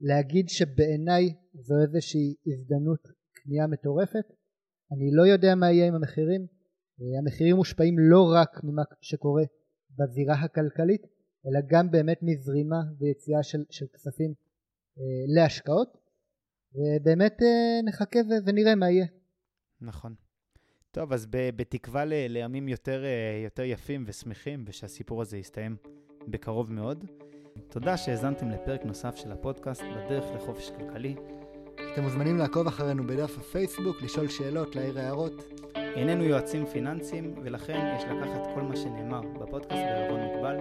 להגיד 0.00 0.48
שבעיניי 0.48 1.34
זו 1.54 1.74
איזושהי 1.82 2.34
הזדמנות 2.46 3.02
קנייה 3.32 3.66
מטורפת. 3.66 4.26
אני 4.92 5.10
לא 5.12 5.22
יודע 5.22 5.54
מה 5.54 5.70
יהיה 5.70 5.86
עם 5.86 5.94
המחירים. 5.94 6.46
המחירים 7.18 7.56
מושפעים 7.56 7.98
לא 7.98 8.22
רק 8.34 8.64
ממה 8.64 8.82
שקורה 9.00 9.42
בזירה 9.98 10.34
הכלכלית 10.34 11.02
אלא 11.46 11.60
גם 11.70 11.90
באמת 11.90 12.18
מזרימה 12.22 12.80
ויציאה 12.98 13.42
של, 13.42 13.64
של 13.70 13.86
כספים 13.94 14.30
אה, 14.30 14.49
להשקעות 15.28 15.96
ובאמת 16.74 17.42
אה, 17.42 17.82
נחכה 17.84 18.18
ונראה 18.46 18.74
מה 18.74 18.90
יהיה. 18.90 19.06
נכון. 19.80 20.14
טוב, 20.90 21.12
אז 21.12 21.26
בתקווה 21.30 22.04
ל- 22.04 22.26
לימים 22.28 22.68
יותר, 22.68 23.04
אה, 23.04 23.40
יותר 23.44 23.62
יפים 23.62 24.04
ושמחים, 24.06 24.64
ושהסיפור 24.66 25.22
הזה 25.22 25.36
יסתיים 25.38 25.76
בקרוב 26.28 26.72
מאוד. 26.72 27.04
תודה 27.68 27.96
שהאזנתם 27.96 28.50
לפרק 28.50 28.84
נוסף 28.84 29.16
של 29.16 29.32
הפודקאסט 29.32 29.82
בדרך 29.82 30.24
לחופש 30.34 30.70
כלכלי. 30.70 31.14
אתם 31.92 32.02
מוזמנים 32.02 32.38
לעקוב 32.38 32.66
אחרינו 32.66 33.06
בדף 33.06 33.38
הפייסבוק, 33.38 34.02
לשאול 34.02 34.28
שאלות, 34.28 34.76
להעיר 34.76 34.98
הערות. 34.98 35.32
איננו 35.74 36.24
יועצים 36.24 36.66
פיננסיים, 36.66 37.34
ולכן 37.44 37.94
יש 37.96 38.04
לקחת 38.04 38.54
כל 38.54 38.62
מה 38.62 38.76
שנאמר 38.76 39.20
בפודקאסט 39.20 39.72
בערבון 39.82 40.20
מוגבל. 40.20 40.56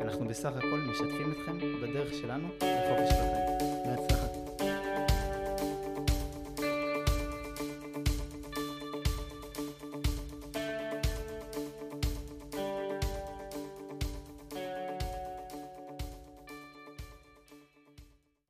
אנחנו 0.00 0.28
בסך 0.28 0.52
הכל 0.56 0.80
משתפים 0.90 1.32
אתכם 1.32 1.58
בדרך 1.82 2.12
שלנו 2.14 2.48
לחופש 2.48 3.12
כלכלי. 3.12 3.51
That's 3.84 4.21